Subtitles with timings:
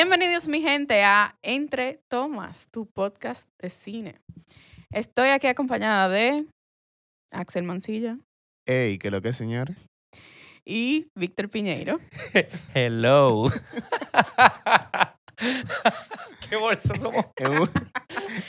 [0.00, 4.14] Bienvenidos mi gente a Entre Tomas, tu podcast de cine.
[4.92, 6.46] Estoy aquí acompañada de
[7.32, 8.16] Axel Mancilla
[8.64, 9.76] Ey, ¿qué lo que, señores?
[10.64, 11.98] y Víctor Piñeiro.
[12.74, 13.50] Hello.
[16.48, 17.24] ¿Qué bolso somos?
[17.34, 17.68] En un,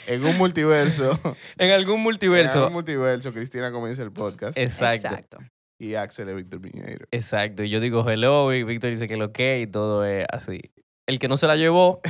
[0.06, 1.18] en un multiverso.
[1.58, 2.68] En algún En multiverso.
[2.68, 4.56] un multiverso, Cristina comienza el podcast.
[4.56, 5.38] Exacto.
[5.80, 7.06] Y Axel es Víctor Piñeiro.
[7.10, 7.64] Exacto.
[7.64, 10.60] Y yo digo hello y Víctor dice que lo que y todo es así.
[11.10, 12.00] El que no se la llevó,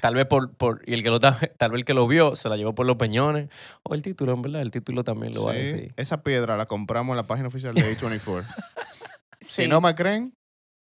[0.00, 2.34] tal vez por, por y el que lo ta- tal vez el que lo vio
[2.36, 3.50] se la llevó por los peñones
[3.82, 5.92] o el título, en verdad, el título también lo va a Sí, decir.
[5.96, 8.44] Esa piedra la compramos en la página oficial de A24.
[9.40, 9.64] Sí.
[9.64, 10.32] Si no me creen,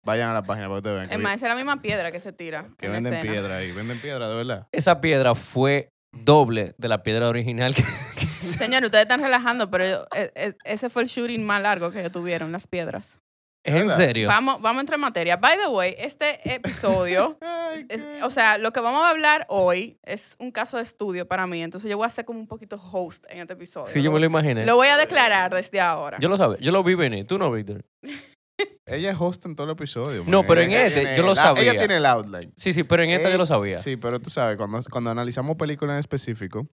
[0.07, 1.09] vayan a la página para que ustedes vean.
[1.11, 2.71] Que, Es más, esa es la misma piedra que se tira.
[2.79, 3.31] que en venden escena.
[3.33, 3.73] piedra ahí.
[3.73, 4.69] Venden piedra, de verdad.
[4.73, 9.71] Esa piedra fue doble de la piedra original que, que se- Señor, ustedes están relajando,
[9.71, 13.21] pero yo- e- e- ese fue el shooting más largo que tuvieron, las piedras.
[13.69, 14.29] ¿Es en serio?
[14.29, 15.37] Vamos, vamos a entrar en materia.
[15.37, 19.47] By the way, este episodio, Ay, es- qué- o sea, lo que vamos a hablar
[19.49, 21.63] hoy es un caso de estudio para mí.
[21.63, 23.87] Entonces yo voy a ser como un poquito host en este episodio.
[23.87, 24.65] Sí, yo me lo imaginé.
[24.67, 26.19] Lo voy a declarar desde ahora.
[26.21, 27.85] Yo lo sabía, yo lo vi venir, tú no, Víctor.
[28.87, 30.25] Ella es host en todo el episodio.
[30.27, 30.47] No, man.
[30.49, 31.63] pero Ella en este, yo lo la- sabía.
[31.71, 32.53] Ella tiene el outline.
[32.57, 33.77] Sí, sí, pero en esta Eh, yo lo sabía.
[33.77, 36.67] Sí, pero tú sabes, cuando, cuando analizamos películas en específico,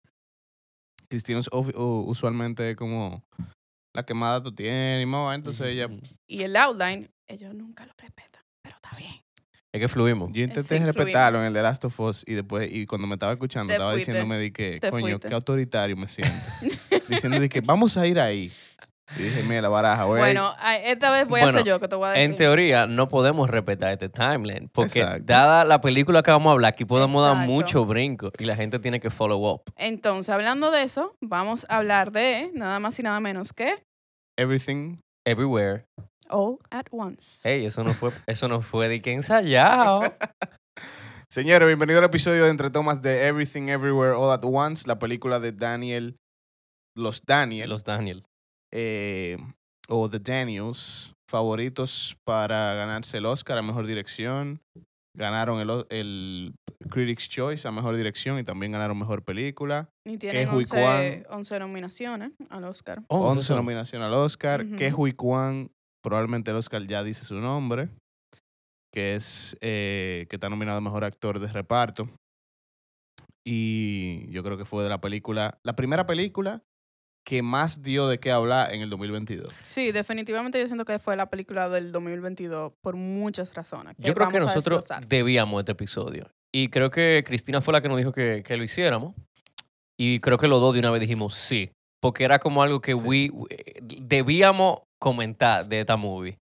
[1.07, 1.39] Cristina
[1.75, 3.23] usualmente es como
[3.95, 5.89] la que más datos tiene y más, entonces ella...
[6.27, 9.13] Y el outline, ellos nunca lo respetan, pero está bien.
[9.71, 10.31] Es que fluimos.
[10.31, 13.15] Yo intenté sí, respetarlo en el The Last of Us y después, y cuando me
[13.15, 14.11] estaba escuchando, Te estaba fuiste.
[14.11, 15.27] diciéndome de que, Te coño, fuiste.
[15.27, 16.33] qué autoritario me siento.
[17.09, 18.52] Diciendo de que vamos a ir ahí.
[19.17, 20.20] Y dije, mira, la baraja, güey.
[20.20, 20.52] Bueno,
[20.84, 22.23] esta vez voy a ser yo que te voy a decir.
[22.23, 24.70] En teoría, no podemos respetar este timeline.
[24.73, 25.23] Porque Exacto.
[25.25, 28.80] dada la película que vamos a hablar, aquí podemos dar mucho brinco y la gente
[28.80, 29.61] tiene que follow up.
[29.76, 33.83] Entonces, hablando de eso, vamos a hablar de nada más y nada menos que
[34.38, 34.98] Everything.
[35.26, 35.86] Everywhere.
[36.30, 37.39] All at Once.
[37.44, 40.02] Hey, eso no fue, eso no fue de que ensayado.
[41.30, 45.39] Señores, bienvenido al episodio de Entre Tomas de Everything Everywhere All at Once, la película
[45.39, 46.17] de Daniel,
[46.95, 48.23] los Daniel, Los Daniel.
[48.77, 49.37] Eh,
[49.87, 54.61] o The Daniels, favoritos para ganarse el Oscar a Mejor Dirección.
[55.17, 56.53] Ganaron el, el
[56.89, 59.89] Critics' Choice a Mejor Dirección y también ganaron Mejor Película.
[60.05, 63.02] Y tienen Hui 11, 11 nominaciones al Oscar.
[63.08, 63.58] 11 11 son.
[63.58, 64.65] nominaciones al Oscar.
[64.65, 64.75] Ujú.
[64.75, 65.71] Que Hui Kwan,
[66.03, 67.87] probablemente el Oscar ya dice su nombre,
[68.93, 72.09] que es eh, que está nominado a Mejor Actor de Reparto.
[73.47, 76.61] Y yo creo que fue de la película, la primera película
[77.25, 79.53] que más dio de qué hablar en el 2022.
[79.63, 83.95] Sí, definitivamente yo siento que fue la película del 2022 por muchas razones.
[83.97, 86.27] Yo creo que nosotros debíamos este episodio.
[86.53, 89.15] Y creo que Cristina fue la que nos dijo que, que lo hiciéramos.
[89.99, 91.71] Y creo que los dos de una vez dijimos sí.
[92.02, 93.02] Porque era como algo que Sí.
[93.03, 93.47] we- we-
[93.81, 96.37] debíamos comentar de esta movie.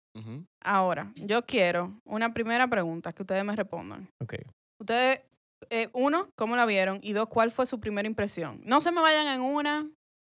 [0.63, 4.07] Ahora, yo quiero una primera pregunta que ustedes me respondan.
[4.21, 4.35] Ok.
[4.79, 5.21] Ustedes,
[5.69, 6.99] eh, uno, ¿cómo la vieron?
[7.01, 8.61] Y dos, ¿cuál fue su primera impresión?
[8.65, 9.87] No se me vayan en una.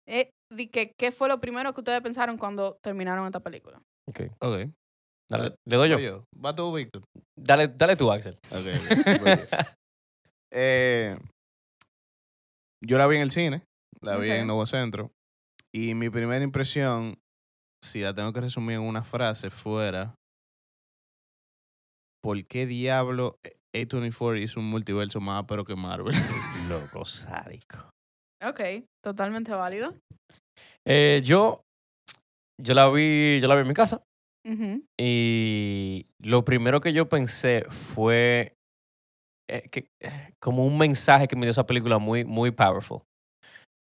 [0.08, 3.80] eh, di que, ¿Qué fue lo primero que ustedes pensaron cuando terminaron esta película?
[4.08, 4.20] Ok.
[4.40, 4.70] Ok.
[5.30, 5.96] Dale, le doy yo.
[5.96, 6.24] Voy yo.
[6.44, 7.02] Va tú, Víctor.
[7.38, 8.38] Dale, dale tú, Axel.
[8.50, 9.46] Ok, voy yo.
[10.54, 11.16] Eh,
[12.84, 13.64] yo la vi en el cine,
[14.02, 14.36] la vi Ok.
[14.36, 15.10] en Nuevo Centro.
[15.74, 17.14] Y mi primera impresión,
[17.82, 20.14] si la tengo que resumir en una frase, fuera:
[22.22, 23.38] ¿Por qué diablo
[23.74, 26.14] A24 hizo un multiverso más pero que Marvel?
[26.68, 27.90] Loco sádico.
[28.46, 28.60] Ok,
[29.02, 29.94] totalmente válido.
[30.86, 31.62] Eh, yo,
[32.60, 34.02] yo la vi, yo la vi en mi casa.
[34.44, 34.82] Ujú.
[34.98, 38.54] Y lo primero que yo pensé fue
[39.48, 43.02] eh, que, eh, como un mensaje que me dio esa película muy, muy powerful.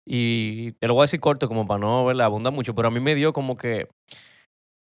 [0.06, 2.26] Y te lo voy a decir corto como para no ¿verdad?
[2.26, 3.88] abundar mucho, pero a mí me dio como que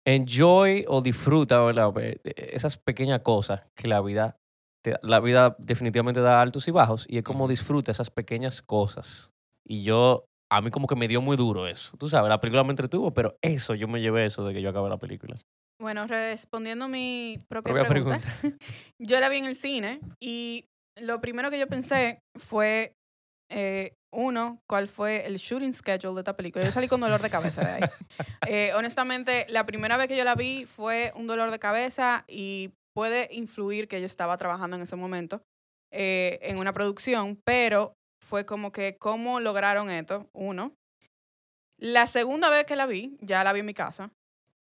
[0.06, 1.92] enjoy o disfruta ¿verdad?
[1.92, 4.36] Ve- eh, esas pequeñas cosas que la vida,
[4.84, 9.32] te- la vida definitivamente da altos y bajos y es como disfruta esas pequeñas cosas.
[9.66, 11.96] Y yo, a mí como que me dio muy duro eso.
[11.96, 14.70] Tú sabes, la película me entretuvo, pero eso, yo me llevé eso de que yo
[14.70, 15.34] acabé la película.
[15.80, 18.20] Bueno, respondiendo a mi propia, Propia pregunta,
[19.00, 20.64] yo la vi en el cine y
[20.98, 22.94] lo primero que yo pensé fue,
[23.52, 26.64] eh, uno, cuál fue el shooting schedule de esta película.
[26.64, 27.80] Yo salí con dolor de cabeza de ahí.
[28.48, 32.70] Eh, honestamente, la primera vez que yo la vi fue un dolor de cabeza y
[32.94, 35.42] puede influir que yo estaba trabajando en ese momento
[35.92, 37.94] eh, en una producción, pero
[38.26, 40.72] fue como que cómo lograron esto, uno.
[41.78, 44.10] La segunda vez que la vi, ya la vi en mi casa,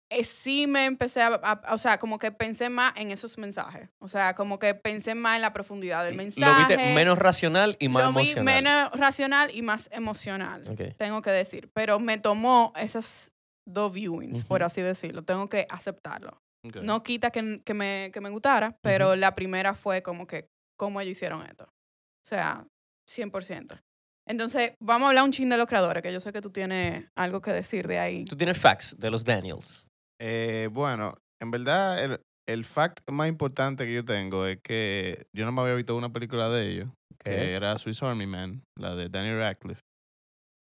[0.10, 3.90] eh, sí me empecé a, a- o sea, como que pensé más en esos mensajes.
[4.00, 6.52] O sea, como que pensé más en la profundidad del mensaje.
[6.52, 8.44] Lo viste menos racional y más Lo vi emocional.
[8.46, 10.64] menos racional y más emocional,
[10.98, 11.70] tengo que decir.
[11.74, 13.34] Pero me tomó esas
[13.66, 14.66] dos viewings, por Ujú.
[14.68, 15.24] así decirlo.
[15.24, 16.42] Tengo que aceptarlo.
[16.82, 21.00] No quita que, que me, que me gustara, pero la primera fue como que cómo
[21.00, 21.64] ellos hicieron esto.
[21.66, 22.66] O sea,
[23.10, 23.82] 100%.
[24.28, 27.06] Entonces, vamos a hablar un chin de los creadores, que yo sé que tú tienes
[27.16, 28.26] algo que decir de ahí.
[28.26, 29.88] Tú tienes facts de los Daniels.
[30.20, 35.46] Eh, bueno, en verdad, el, el fact más importante que yo tengo es que yo
[35.46, 36.90] no me había visto una película de ellos,
[37.24, 37.54] ¿Qué que es?
[37.54, 39.82] era Swiss Army Man, la de Daniel Radcliffe,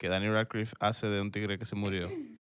[0.01, 2.09] que Daniel Radcliffe hace de un tigre que se murió.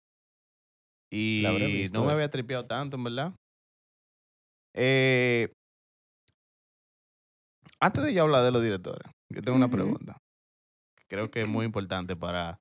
[1.14, 2.14] Y visto, no me eh.
[2.14, 3.34] había tripeado tanto, en verdad.
[4.74, 5.52] Eh,
[7.78, 10.18] antes de yo hablar de los directores, yo tengo una pregunta.
[11.08, 12.58] Creo que es muy importante para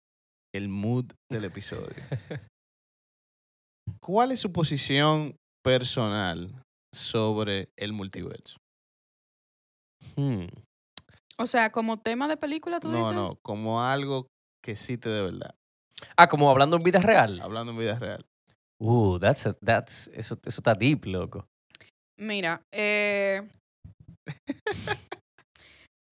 [0.53, 1.95] el mood del episodio.
[4.01, 6.63] ¿Cuál es su posición personal
[6.94, 8.57] sobre el multiverso?
[10.15, 10.47] Hmm.
[11.38, 13.15] O sea, como tema de película, tú No, dices.
[13.15, 14.27] no, como algo
[14.63, 15.56] que existe de verdad,
[16.18, 17.39] Ah, como hablando en vida real.
[17.41, 18.25] hablando en vida real.
[18.79, 21.45] Uh, that's a- that's, eso, eso está deep, loco.
[22.19, 23.47] Mira, eh...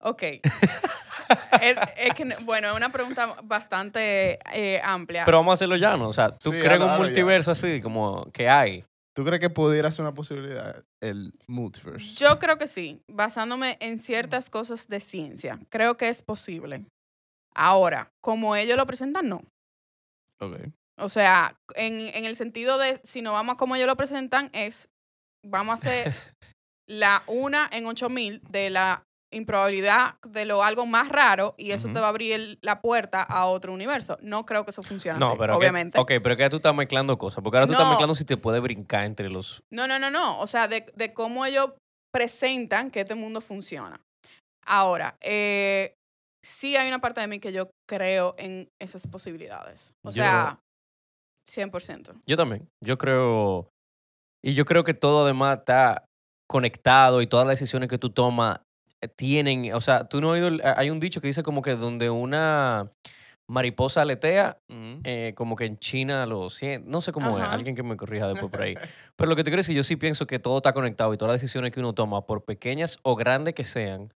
[0.00, 0.22] ok.
[1.62, 5.24] es, es que, bueno, es una pregunta bastante eh, amplia.
[5.24, 6.08] Pero vamos a hacerlo llano.
[6.08, 8.84] O sea, ¿tú Sí, crees hazlo- un multiverso así como que hay?
[9.14, 12.06] ¿Tú crees que pudiera ser una posibilidad el multiverse?
[12.14, 15.58] Yo creo que sí, basándome en ciertas cosas de ciencia.
[15.68, 16.84] Creo que es posible.
[17.54, 19.42] Ahora, como ellos lo presentan, no.
[20.38, 20.56] Ok.
[20.98, 24.48] O sea, en, en el sentido de si no vamos a como ellos lo presentan,
[24.52, 24.88] es
[25.44, 26.14] vamos a hacer
[26.86, 29.02] la una en 8000 de la
[29.32, 33.22] improbabilidad de lo algo más raro y eso te va a abrir el- la puerta
[33.22, 34.18] a otro universo.
[34.22, 36.00] No creo que eso funcione No, así, pero que- obviamente.
[36.00, 37.42] ok, pero que tú estás mezclando cosas.
[37.42, 39.62] Porque ahora tú estás mezclando si te puede brincar entre los.
[39.72, 40.40] No, no, no, no.
[40.40, 41.70] O sea, de, de cómo ellos
[42.12, 44.00] presentan que este mundo funciona.
[44.66, 45.94] Ahora, eh,
[46.44, 49.92] sí hay una parte de mí que yo creo en esas posibilidades.
[50.04, 50.58] O Yo- sea,
[51.48, 52.12] 100%.
[52.26, 52.68] Yo también.
[52.84, 53.68] Yo creo.
[54.44, 56.04] Y yo creo que todo además está
[56.48, 58.60] conectado y todas las decisiones que tú tomas
[59.08, 59.72] tienen.
[59.74, 60.58] O sea, tú no has oído.
[60.76, 62.90] Hay un dicho que dice como que donde una
[63.48, 65.00] mariposa aletea, Ujú.
[65.04, 66.48] eh, como que en China lo.
[66.84, 67.44] No sé cómo es.
[67.44, 68.74] Alguien que me corrija después por ahí.
[69.16, 71.32] Pero lo que te quiero decir, yo sí pienso que todo está conectado y todas
[71.34, 74.12] las decisiones que uno toma, por pequeñas o grandes que sean,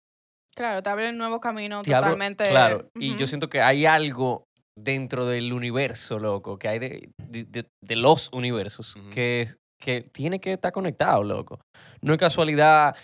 [0.54, 2.44] Claro, te abre un nuevo camino abro- totalmente.
[2.46, 4.44] Claro, y yo siento que hay algo
[4.78, 9.48] dentro del universo, loco, que hay de, de, de- de los universos, que,
[9.80, 11.58] que tiene que estar conectado, loco.
[12.02, 12.94] No es casualidad,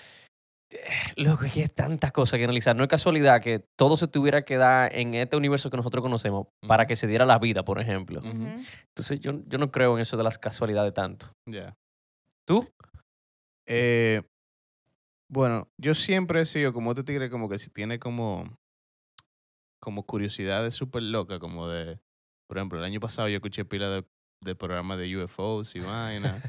[1.17, 2.77] loco, que es tanta cosa que analizar.
[2.77, 6.49] No es casualidad que todo se tuviera que dar en este universo que nosotros conocemos
[6.67, 8.21] para que se diera la vida, por ejemplo.
[8.23, 11.33] Entonces yo, yo no creo en eso de las casualidades tanto.
[11.47, 11.77] Ya.
[12.47, 12.67] ¿Tú?
[13.67, 14.23] Eh,
[15.31, 18.57] bueno, yo siempre he sido como este tigre, como que si tiene como,
[19.81, 22.01] como curiosidades súper locas, como de,
[22.47, 24.07] por ejemplo, el año pasado yo escuché pila de,
[24.43, 26.41] de programas de UFOs y vaina.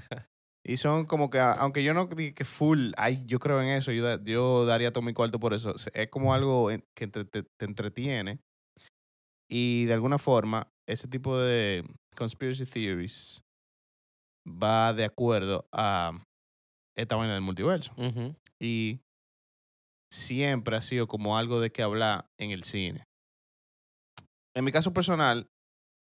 [0.65, 3.91] Y son como que, aunque yo no diga que full, ay, yo creo en eso,
[3.91, 5.73] yo, da- yo daría todo mi cuarto por eso.
[5.93, 8.39] Es como algo que te, te- te entretiene.
[9.49, 11.83] Y de alguna forma, ese tipo de
[12.15, 13.41] conspiracy theories
[14.47, 16.11] va de acuerdo a
[16.97, 17.93] esta vaina del multiverso.
[18.61, 18.99] Y
[20.11, 23.03] siempre ha sido como algo de que hablar en el cine.
[24.55, 25.47] En mi caso personal,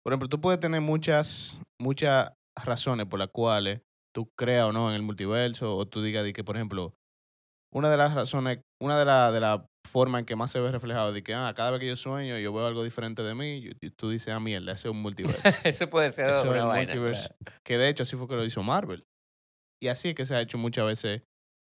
[0.03, 3.81] por ejemplo, tú puedes tener muchas, muchas razones por las cuales
[4.13, 6.93] tú creas o no en el multiverso, o tú digas de que, por ejemplo,
[7.73, 10.71] una de las razones, una de las de la formas en que más se ve
[10.71, 13.69] reflejado de que, ah, cada vez que yo sueño, yo veo algo diferente de mí,
[13.81, 15.41] y tú dices, ah, mierda, ese es un multiverso.
[15.63, 17.11] Ese puede ser Eso es una vaina, claro.
[17.63, 19.05] Que de hecho así fue que lo hizo Marvel.
[19.81, 21.23] Y así es que se ha hecho muchas veces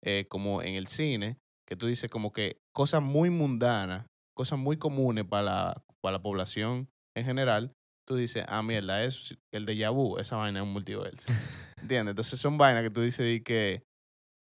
[0.05, 4.77] eh, como en el cine, que tú dices como que cosas muy mundanas, cosas muy
[4.77, 7.73] comunes para la, para la población en general,
[8.07, 11.27] tú dices, ah, mierda, es el de vu, esa vaina es un multiverso.
[11.81, 12.13] ¿Entiendes?
[12.13, 13.83] Entonces son vainas que tú dices y que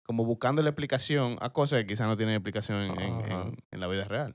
[0.04, 3.42] como buscando la explicación a cosas que quizás no tienen explicación en, en- Ajá.
[3.42, 4.34] en- en la vida real.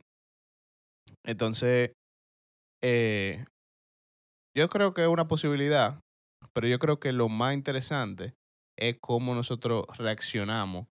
[1.23, 1.91] Entonces,
[2.81, 3.45] eh,
[4.55, 5.99] yo creo que es una posibilidad,
[6.53, 8.35] pero yo creo que lo más interesante
[8.77, 10.87] es cómo nosotros reaccionamos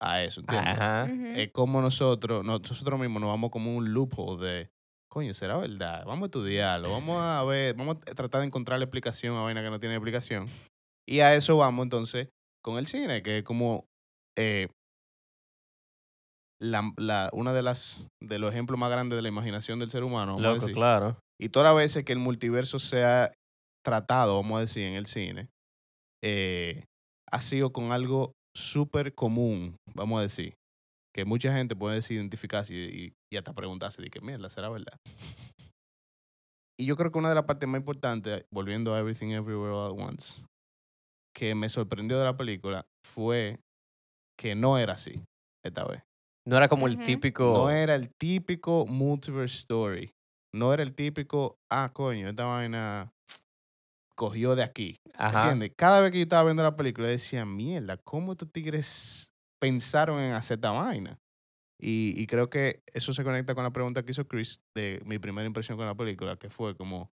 [0.00, 0.74] a eso, ¿entiendes?
[0.78, 1.04] Ajá.
[1.34, 4.70] Es cómo nosotros, no- nosotros mismos nos vamos como un loophole de,
[5.08, 6.04] coño, ¿será verdad?
[6.04, 9.62] Vamos a estudiarlo, vamos a ver, vamos a tratar de encontrar la explicación a vaina
[9.62, 10.46] que no tiene explicación.
[11.06, 12.28] Y a eso vamos entonces
[12.62, 13.84] con el cine, que es como
[14.36, 14.68] eh,
[16.60, 20.02] la, la- una de las de los ejemplos más grandes de la imaginación del ser
[20.04, 20.38] humano.
[20.38, 20.74] Loco, decir.
[20.74, 21.18] claro.
[21.40, 23.32] Y todas las veces que el multiverso se ha
[23.84, 25.48] tratado, vamos a decir, en el cine,
[26.22, 26.84] eh,
[27.30, 30.54] ha sido con algo súper común, vamos a decir,
[31.14, 34.68] que mucha gente puede decir, identificarse y, y- y hasta preguntarse de qué mierda, ¿será
[34.70, 34.96] verdad?
[36.76, 39.92] Y yo creo que una de las partes más importantes, volviendo a Everything Everywhere All
[39.92, 40.44] at Once,
[41.34, 43.60] que me sorprendió de la película fue
[44.38, 45.22] que no era así
[45.64, 46.02] esta vez.
[46.46, 47.44] No era como el típico.
[47.52, 50.12] No era el típico multiverse story.
[50.54, 53.12] No era el típico, ah, coño, esta vaina
[54.14, 54.96] cogió de aquí.
[55.14, 55.42] Ajá.
[55.42, 55.72] ¿Entiendes?
[55.76, 60.32] Cada vez que yo estaba viendo la película, decía, mierda, ¿cómo estos tigres pensaron en
[60.32, 61.18] hacer esta vaina?
[61.80, 65.18] Y, y creo que eso se conecta con la pregunta que hizo Chris de mi
[65.18, 67.10] primera impresión con la película, que fue como,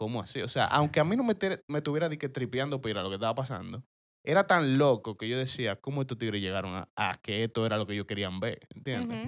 [0.00, 0.42] ¿cómo así?
[0.42, 3.10] O sea, aunque a mí no me, te- me tuviera de que tripeando pila lo
[3.10, 3.84] que estaba pasando,
[4.24, 7.78] era tan loco que yo decía, ¿cómo estos tigres llegaron a, a que esto era
[7.78, 8.60] lo que ellos querían ver?
[8.74, 9.20] ¿Entiendes?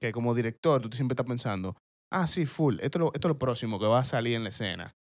[0.00, 1.76] Que como director tú siempre estás pensando,
[2.12, 4.44] ah, sí, full, esto es lo, esto es lo próximo que va a salir en
[4.44, 4.92] la escena.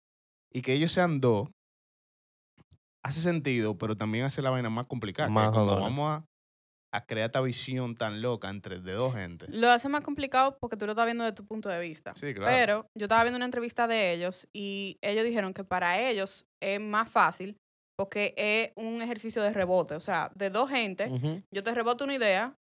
[0.52, 1.50] Y que ellos sean dos,
[3.04, 5.30] hace sentido, pero también hace la vaina más complicada.
[5.30, 6.26] Más como vamos a,
[6.92, 9.46] a crear esta visión tan loca entre de dos gente.
[9.50, 12.14] Lo hace más complicado porque tú lo estás viendo desde tu punto de vista.
[12.16, 12.52] Sí, claro.
[12.56, 16.80] Pero yo estaba viendo una entrevista de ellos y ellos dijeron que para ellos es
[16.80, 17.58] más fácil
[17.98, 19.96] porque es un ejercicio de rebote.
[19.96, 21.44] O sea, de dos gente, Ujú.
[21.54, 22.56] yo te reboto una idea,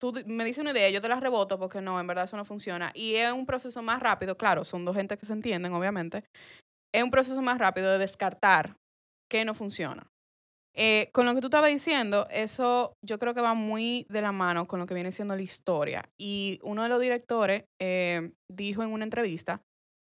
[0.00, 2.44] tú me dices una idea, yo te la reboto porque no, en verdad eso no
[2.44, 2.92] funciona.
[2.94, 6.24] Y es un proceso más rápido, claro, son dos gente que se entienden, obviamente.
[6.94, 8.76] Es un proceso más rápido de descartar
[9.30, 10.06] que no funciona.
[10.80, 14.30] Eh, con lo que tú estabas diciendo, eso yo creo que va muy de la
[14.30, 16.08] mano con lo que viene siendo la historia.
[16.16, 19.60] Y uno de los directores eh, dijo en una entrevista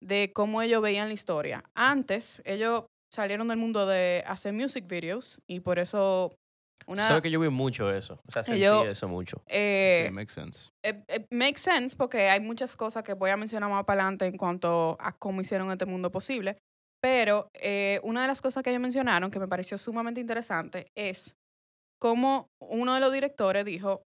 [0.03, 1.63] de cómo ellos veían la historia.
[1.73, 2.83] Antes, ellos
[3.13, 6.35] salieron del mundo de hacer music videos y por eso
[6.85, 7.07] una...
[7.07, 8.19] sabes que yo vi mucho eso.
[8.27, 9.41] O sea, sentí Yo- eso mucho.
[9.47, 10.69] eh, sí, makes sense.
[10.83, 14.25] eh, eh, makes sense porque hay muchas cosas que voy a mencionar más para adelante
[14.25, 16.57] en cuanto a cómo hicieron este mundo posible.
[17.01, 21.35] Pero eh, una de las cosas que ellos mencionaron que me pareció sumamente interesante es
[21.99, 24.03] cómo uno de los directores dijo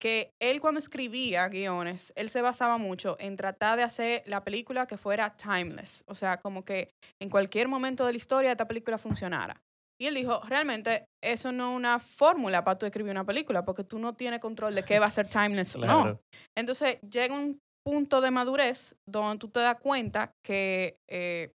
[0.00, 4.86] que él cuando escribía guiones, él se basaba mucho en tratar de hacer la película
[4.86, 6.04] que fuera timeless.
[6.06, 6.90] O sea, como que
[7.22, 9.56] en cualquier momento de la historia esta película funcionara.
[9.98, 13.84] Y él dijo, realmente eso no es una fórmula para tú escribir una película, porque
[13.84, 16.20] tú no tienes control de qué va a ser timeless o no.
[16.54, 21.52] Entonces llega un punto de madurez donde tú te das cuenta que eh,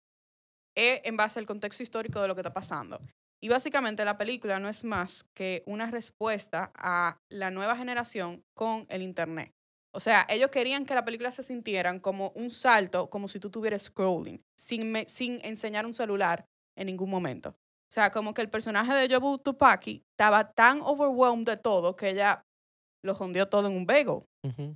[0.75, 2.99] es en base al contexto histórico de lo que está pasando.
[3.41, 8.85] Y básicamente la película no es más que una respuesta a la nueva generación con
[8.89, 9.53] el Internet.
[9.93, 13.47] O sea, ellos querían que la película se sintieran como un salto, como si tú
[13.47, 16.45] estuvieras scrolling, sin, me- sin enseñar un celular
[16.77, 17.49] en ningún momento.
[17.49, 22.09] O sea, como que el personaje de Jobu Tupaki estaba tan overwhelmed de todo que
[22.09, 22.43] ella
[23.05, 24.23] lo jondeó todo en un bagel.
[24.43, 24.75] Ujú.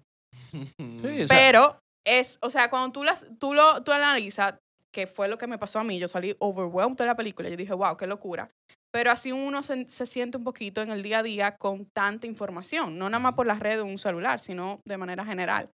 [0.51, 4.55] Sí, Sí, o sea, Pero es, o sea, cuando tú, las, tú lo tú analizas,
[4.93, 7.57] que fue lo que me pasó a mí, yo salí overwhelmed de la película, yo
[7.57, 8.49] dije, wow, qué locura.
[8.91, 12.25] Pero así uno se, se siente un poquito en el día a día con tanta
[12.25, 15.69] información, no nada más por las redes de un celular, sino de manera general.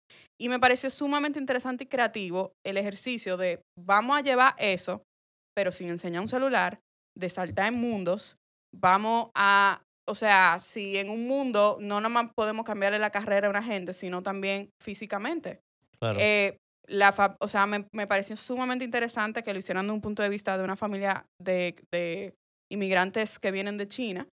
[0.40, 5.02] Y me pareció sumamente interesante y creativo el ejercicio de vamos a llevar eso,
[5.56, 6.80] pero sin enseñar un celular,
[7.18, 8.36] de saltar en mundos,
[8.72, 13.48] vamos a, o sea, si en un mundo no nada más podemos cambiarle la carrera
[13.48, 15.60] a una gente, sino también físicamente.
[15.98, 16.18] claro.
[16.20, 16.56] Eh,
[16.90, 20.22] la fa- o sea, me, me pareció sumamente interesante que lo hicieran de un punto
[20.22, 22.34] de vista de una familia de, de
[22.70, 24.26] inmigrantes que vienen de China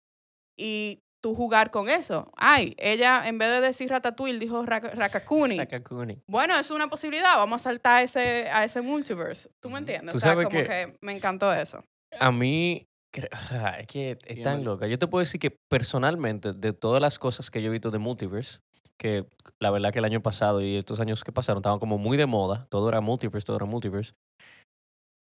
[0.58, 2.30] y tú jugar con eso.
[2.36, 5.58] Ay, ella en vez de decir ratatouille dijo Raka- Rakakuni.
[5.58, 6.18] Rakakuni.
[6.28, 9.50] Bueno, es una posibilidad, vamos a saltar a ese, a ese multiverse.
[9.62, 10.12] ¿Tú me entiendes?
[10.12, 11.82] Tú o sea, sabes como que- que me encantó eso.
[12.20, 14.86] A mí, es que es tan loca.
[14.86, 17.98] Yo te puedo decir que personalmente, de todas las cosas que yo he visto de
[17.98, 18.58] Multiverse,
[19.00, 19.26] que
[19.60, 22.26] la verdad que el año pasado y estos años que pasaron estaban como muy de
[22.26, 24.12] moda, todo era Multiverse, todo era Multiverse.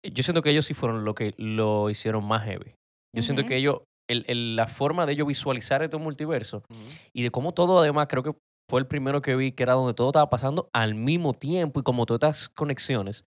[0.04, 2.74] Yo siento que ellos sí fueron lo que lo hicieron más heavy.
[3.14, 6.80] Yo siento que ellos, el, el- la forma de ellos visualizar estos multiversos Ujú.
[7.12, 8.32] y de cómo todo además creo que
[8.70, 11.82] fue el primero que vi que era donde todo estaba pasando al mismo tiempo y
[11.82, 13.24] como todas estas conexiones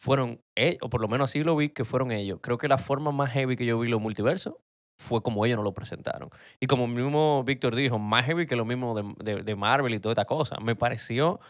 [0.00, 2.38] fueron, e- o por lo menos así lo vi que fueron ellos.
[2.40, 4.54] Creo que la forma más heavy que yo vi los multiversos
[5.00, 6.28] fue como ellos nos lo presentaron.
[6.60, 9.98] Y como mismo Víctor dijo, más heavy que lo mismo de, de- de Marvel y
[9.98, 10.56] toda esta cosa.
[10.60, 11.40] Me pareció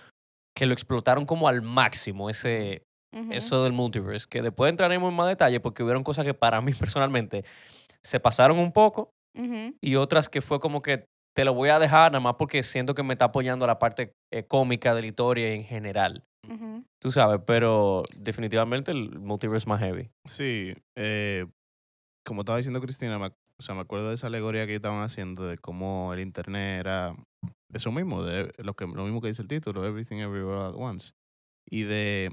[0.57, 2.83] que lo explotaron como al máximo ese,
[3.33, 6.73] eso del multiverse, que después entraremos en más detalle porque hubieron cosas que para mí
[6.79, 7.45] personalmente
[8.03, 9.11] se pasaron un poco
[9.81, 11.05] y otras que fue como que
[11.37, 14.13] te lo voy a dejar nada más porque siento que me está apoyando la parte
[14.33, 16.25] eh, cómica de la historia en general.
[17.03, 20.11] Tú sabes, pero definitivamente el multiverse más heavy.
[20.27, 21.47] Sí, eh,
[22.25, 25.47] como estaba diciendo Cristina, me, o sea, me acuerdo de esa alegoría que estaban haciendo
[25.47, 27.17] de cómo el internet era
[27.73, 31.13] eso mismo, de lo, que, lo mismo que dice el título, Everything Everywhere at Once.
[31.69, 32.33] Y de,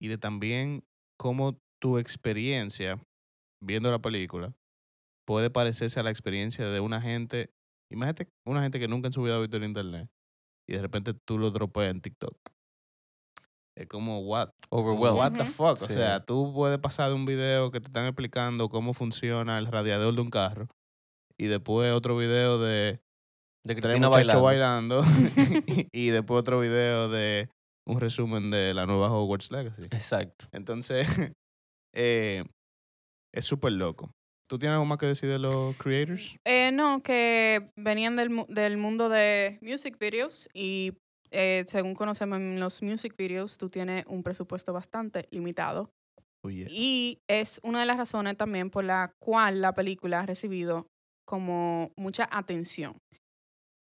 [0.00, 0.84] y de también
[1.18, 3.02] cómo tu experiencia
[3.60, 4.54] viendo la película
[5.26, 7.50] puede parecerse a la experiencia de una gente,
[7.90, 10.08] imagínate una gente que nunca en su vida ha visto el internet
[10.68, 12.51] y de repente tú lo dropeas en TikTok.
[13.82, 14.50] Es como, what?
[14.70, 15.18] Overwhelmed.
[15.18, 15.72] What the fuck?
[15.72, 19.66] O sea, tú puedes pasar de un video que te están explicando cómo funciona el
[19.66, 20.68] radiador de un carro
[21.36, 23.00] y después otro video de
[23.64, 24.42] De tres Cristina bailando.
[24.42, 25.02] bailando
[25.92, 27.48] y, después otro video de
[27.84, 29.82] un resumen de la nueva Hogwarts Legacy.
[29.90, 30.46] Exacto.
[30.52, 31.08] Entonces,
[31.92, 32.44] eh,
[33.34, 34.12] es súper loco.
[34.48, 36.36] ¿Tú tienes algo más que decir de los creators?
[36.44, 40.92] Eh, no, que venían del, del mundo de music videos y
[41.32, 45.90] eh, según conocemos en los music videos, tú tienes un presupuesto bastante limitado.
[46.44, 50.86] Oye, Y es una de las razones también por la cual la película ha recibido
[51.24, 52.96] como mucha atención.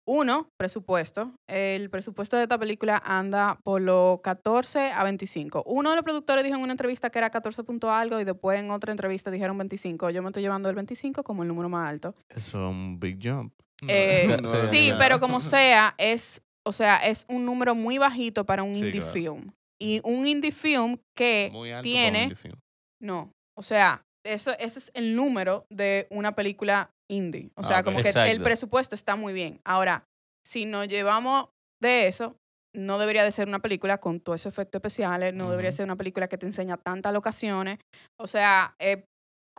[0.07, 1.35] Uno, presupuesto.
[1.47, 5.61] El presupuesto de esta película anda por los 14 a 25.
[5.67, 8.59] Uno de los productores dijo en una entrevista que era 14 punto algo y después
[8.59, 10.09] en otra entrevista dijeron 25.
[10.09, 12.15] Yo me estoy llevando el 25 como el número más alto.
[12.29, 13.53] eso es un big jump.
[13.81, 14.99] No, Eh, no Sí, es sí, nada.
[14.99, 19.01] pero como sea, es, o sea, es un número muy bajito para un Sí, indie
[19.01, 19.13] claro.
[19.13, 19.51] film.
[19.81, 22.55] Y un indie film que Muy alto para un tiene indie film.
[23.01, 27.49] no, o sea, eso, ese es el número de una película indie.
[27.55, 27.85] O sea, Ah, ok.
[27.85, 29.59] como que el presupuesto está muy bien.
[29.65, 30.03] Ahora,
[30.45, 31.47] si nos llevamos
[31.81, 32.35] de eso,
[32.75, 35.95] no debería de ser una película con todos esos efectos especiales, no debería ser una
[35.95, 37.79] película que te enseña tantas locaciones.
[38.19, 39.05] O sea, eh,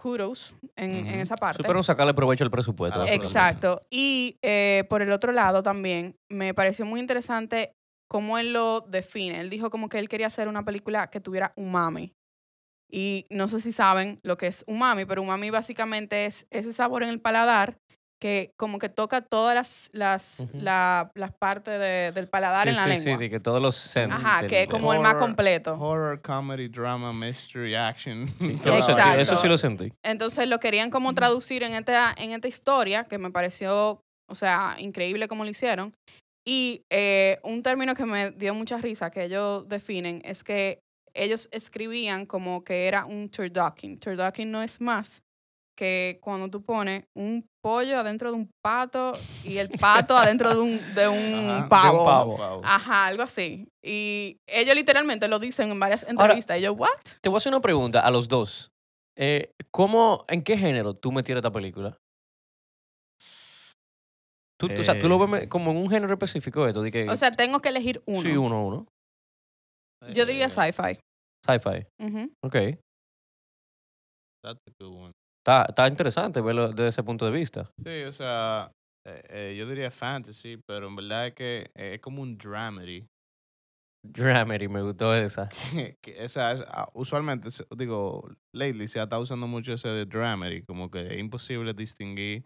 [0.00, 1.62] kudos en, en esa parte.
[1.62, 3.02] Pero sacarle provecho al presupuesto.
[3.02, 3.12] Ah.
[3.12, 3.80] Exacto.
[3.90, 7.76] Y eh, por el otro lado también me pareció muy interesante
[8.09, 9.40] cómo él lo define.
[9.40, 12.14] Él dijo como que él quería hacer una película que tuviera umami.
[12.90, 17.04] Y no sé si saben lo que es umami, pero umami básicamente es ese sabor
[17.04, 17.78] en el paladar
[18.20, 22.76] que como que toca todas las, las, la- las partes de- del paladar Sí, en
[22.76, 23.18] la sí, lengua.
[23.18, 25.74] sí, de que todos los senses Ajá, del- que es como el más completo.
[25.80, 28.26] Horror, comedy, drama, mystery, action.
[28.38, 29.16] Sí, vaina.
[29.20, 29.92] Eso sí lo sentí.
[30.04, 34.76] Entonces lo querían como traducir en esta, en esta historia, que me pareció, o sea,
[34.78, 35.94] increíble como lo hicieron.
[36.46, 40.80] Y eh, un término que me dio mucha risa, que ellos definen, es que
[41.14, 43.98] ellos escribían como que era un turducken.
[43.98, 45.22] Turducken no es más
[45.81, 49.12] que cuando tú pones un pollo adentro de un pato
[49.47, 52.31] y el pato adentro de un, de un Ajá, de pavo.
[52.33, 52.61] un pavo.
[52.62, 53.66] Ajá, algo así.
[53.83, 56.59] Y ellos literalmente lo dicen en varias entrevistas.
[56.59, 56.90] y yo, ¿what?
[57.23, 58.71] Te voy a hacer una pregunta a los dos.
[59.16, 61.97] Eh, ¿Cómo, en qué género tú metieras esta película?
[64.59, 67.09] Tú, o sea, tú lo ves me- como en un género específico esto, de que
[67.09, 68.21] O sea, tengo que elegir uno.
[68.21, 68.87] sí, uno, uno.
[70.12, 70.99] Yo diría Eh, sci-fi.
[71.47, 71.87] Sci-fi.
[72.05, 72.31] Ujú.
[72.43, 72.57] Ok.
[74.43, 75.12] that's a good one.
[75.40, 77.70] Está, está interesante verlo desde ese punto de vista.
[77.83, 78.70] Sí, o sea,
[79.07, 83.07] eh, eh, yo diría fantasy, pero en verdad es que eh, es como un dramedy.
[84.03, 85.48] Dramedy, me gustó esa.
[86.03, 90.05] que, o sea, es- ah, usualmente, digo, lately se ha estado usando mucho ese de
[90.07, 92.44] dramedy, como que es imposible distinguir.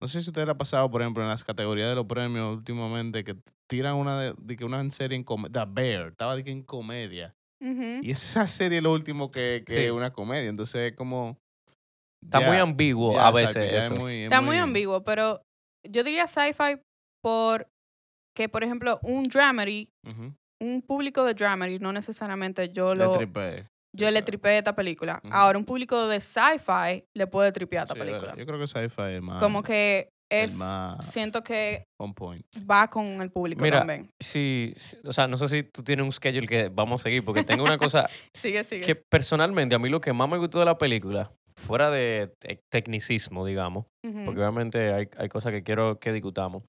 [0.00, 2.56] No sé si usted le ha pasado, por ejemplo, en las categorías de los premios
[2.56, 3.36] últimamente, que
[3.68, 5.64] tiran una de, de que una serie en comedia.
[5.64, 7.34] The Bear, estaba de que en comedia.
[7.60, 8.00] Ujú.
[8.02, 9.80] Y esa serie es lo último que, que Sí.
[9.86, 10.48] es una comedia.
[10.50, 11.38] Entonces es como.
[12.22, 13.94] Está muy ambiguo a exacto, veces ya es eso.
[14.00, 15.42] muy- es Está muy ambiguo, pero
[15.88, 16.80] yo diría sci-fi
[17.22, 17.68] por
[18.36, 19.90] que, por ejemplo, un dramedy,
[20.60, 23.66] un público de dramedy, no necesariamente yo Le lo, tripé.
[23.94, 25.20] yo le tripeé esta película.
[25.30, 28.34] Ahora, un público de sci-fi le puede tripear esta Sí, película.
[28.36, 29.38] Yo creo que sci-fi es más.
[29.42, 32.42] Como que es, más siento que on point.
[32.68, 34.08] va con el público Mira, también.
[34.18, 37.22] Sí, sí, o sea, no sé si tú tienes un schedule que vamos a seguir,
[37.22, 38.80] porque tengo una cosa Sigue, sigue.
[38.80, 41.30] que personalmente a mí lo que más me gustó de la película,
[41.62, 44.24] fuera de te- tecnicismo, digamos, Ujú.
[44.24, 46.64] porque obviamente hay, hay cosas que quiero que discutamos.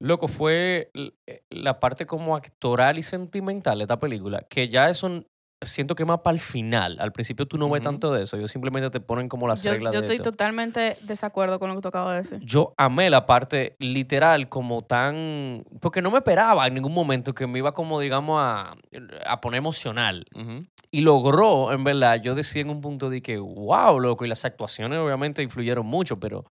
[0.00, 0.90] Loco, fue
[1.26, 5.22] eh, la parte como actoral y sentimental de esta película, que ya eso
[5.64, 6.98] siento que más para el final.
[7.00, 7.90] Al principio tú no ves Ujú.
[7.92, 10.30] tanto de eso, ellos simplemente te ponen como las yo, reglas yo de estoy esto.
[10.32, 12.46] totalmente desacuerdo con lo que tú acabas de decir.
[12.46, 15.64] Yo amé la parte literal como tan...
[15.80, 18.76] Porque no me esperaba en ningún momento que me iba como, digamos, a,
[19.24, 20.26] a poner emocional.
[20.34, 20.66] Ujú.
[20.96, 24.44] Y logró, en verdad, yo decía en un punto de que, wow, loco, y las
[24.46, 26.44] actuaciones obviamente influyeron mucho, pero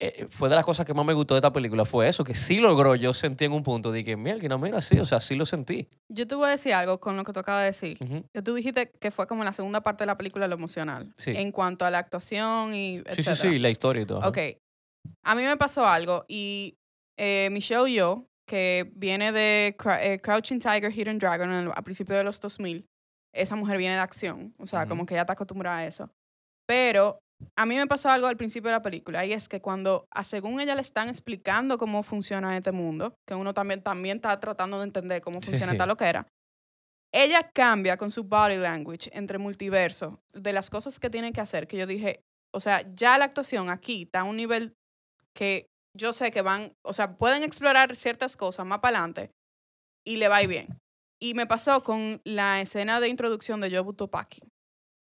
[0.00, 2.34] eh, fue de las cosas que más me gustó de esta película, fue eso, que
[2.34, 5.34] sí logró, yo sentí en un punto de que, mira, mira, sí, o sea, sí
[5.34, 5.88] lo sentí.
[6.08, 7.98] Yo te voy a decir algo con lo que tú acabas de decir.
[8.00, 8.24] Ujú.
[8.32, 11.12] Que tú dijiste que fue como la segunda parte de la película lo emocional.
[11.16, 11.32] Sí.
[11.34, 13.34] En cuanto a la actuación y Sí, sí, etcétera.
[13.36, 14.20] sí, la historia y todo.
[14.20, 14.38] Ok.
[15.24, 16.76] A mí me pasó algo y
[17.18, 22.18] eh, Michelle Yeoh, que viene de eh, Crouching Tiger, Hidden Dragon en el- a principios
[22.18, 22.86] de los 2000,
[23.40, 24.52] esa mujer viene de acción.
[24.58, 26.10] O sea, como que ella está acostumbrada a eso.
[26.66, 27.18] Pero
[27.56, 30.24] a mí me pasó algo al principio de la película y es que cuando, a
[30.24, 34.78] según ella le están explicando cómo funciona este mundo, que uno también, también está tratando
[34.78, 35.76] de entender cómo funciona Sí.
[35.76, 36.26] esta loquera,
[37.12, 41.66] ella cambia con su body language entre multiverso de las cosas que tiene que hacer,
[41.66, 42.20] que yo dije,
[42.52, 44.74] o sea, ya la actuación aquí está a un nivel
[45.34, 49.30] que yo sé que van, o sea, pueden explorar ciertas cosas más para adelante
[50.04, 50.78] y le va a ir bien.
[51.20, 54.42] Y me pasó con la escena de introducción de Jobu Topaki.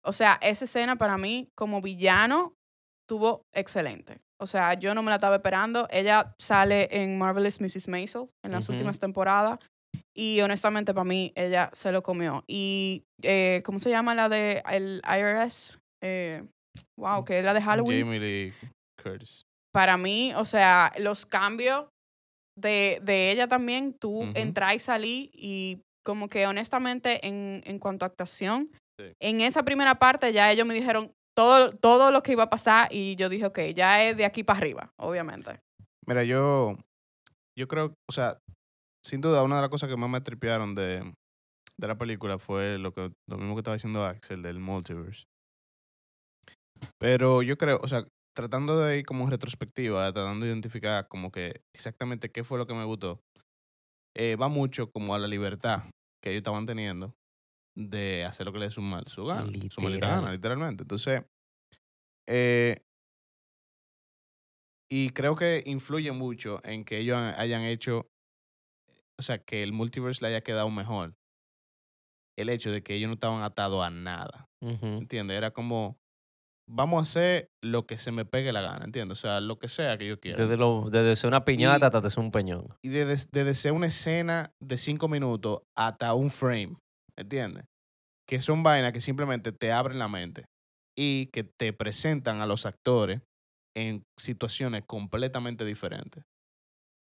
[0.04, 2.54] O sea, esa escena para mí como villano
[3.06, 4.20] tuvo excelente.
[4.40, 5.86] O sea, yo no me la estaba esperando.
[5.90, 7.88] Ella sale en Marvelous Mrs.
[7.88, 9.58] Maisel en las últimas temporadas.
[10.16, 12.44] Y honestamente, para mí, ella se lo comió.
[12.46, 15.78] Y, eh, ¿cómo se llama la de el IRS?
[16.02, 16.42] Eh,
[16.98, 18.00] wow, que es la de Halloween.
[18.00, 18.54] Jamie Lee
[19.02, 19.44] Curtis.
[19.74, 21.88] Para mí, o sea, los cambios
[22.56, 24.32] de, de ella también, tú Ujú.
[24.34, 29.14] entrar y salir y como que honestamente en, en cuanto a actuación, Sí.
[29.18, 32.88] en esa primera parte ya ellos me dijeron todo, todo lo que iba a pasar
[32.90, 35.58] y yo dije, ok, ya es de aquí para arriba, obviamente.
[36.06, 36.76] Mira, yo,
[37.58, 38.36] yo creo, o sea,
[39.02, 41.14] sin duda, una de las cosas que más me tripearon de,
[41.78, 45.24] de la película fue lo, que, lo mismo que estaba diciendo Axel del multiverse.
[46.98, 48.04] Pero yo creo, o sea,
[48.36, 52.66] tratando de ir como en retrospectiva, tratando de identificar como que exactamente qué fue lo
[52.66, 53.20] que me gustó,
[54.14, 55.84] eh, va mucho como a la libertad
[56.22, 57.14] que ellos estaban teniendo
[57.76, 60.84] de hacer lo que les dé su, gana, su maldita gana, literalmente.
[60.84, 61.22] Entonces,
[62.26, 62.76] eh,
[64.90, 68.10] y creo que influye mucho en que ellos hayan hecho,
[69.18, 71.14] o sea, que el multiverse le haya quedado mejor.
[72.36, 74.86] El hecho de que ellos no estaban atados a nada, Ujú.
[75.00, 75.36] ¿entiendes?
[75.36, 75.98] Era como,
[76.72, 79.18] vamos a hacer lo que se me pegue la gana, ¿entiendes?
[79.18, 80.42] O sea, lo que sea que yo quiera.
[80.42, 82.68] Desde, lo, desde ser una piñata Y- hasta ser un peñón.
[82.84, 86.76] Y desde, desde ser una escena de cinco minutos hasta un frame,
[87.18, 87.64] ¿entiendes?
[88.28, 90.44] Que son vainas que simplemente te abren la mente
[90.96, 93.20] y que te presentan a los actores
[93.76, 96.22] en situaciones completamente diferentes.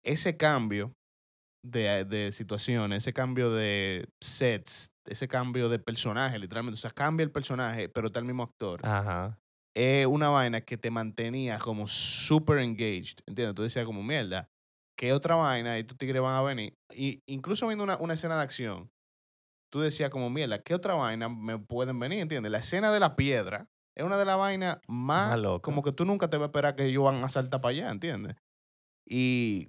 [0.04, 0.92] Ese cambio
[1.64, 7.24] de, de situaciones, ese cambio de sets, ese cambio de personaje, literalmente, o sea, cambia
[7.24, 9.38] el personaje, pero está el mismo actor Ajá.
[9.76, 13.54] Es una vaina que te mantenía como super engaged, ¿entiendes?
[13.54, 14.48] Tú decías como, mierda,
[14.96, 15.78] ¿qué otra vaina?
[15.78, 16.78] Y tus tigres van a venir.
[16.94, 18.90] Y incluso viendo una, una escena de acción,
[19.70, 22.20] tú decías como, mierda, ¿qué otra vaina me pueden venir?
[22.20, 22.50] ¿Entiendes?
[22.50, 26.30] La escena de la piedra es una de las vainas más, como que tú nunca
[26.30, 28.34] te vas a esperar que ellos van a saltar para allá, ¿entiendes?
[29.06, 29.68] Y...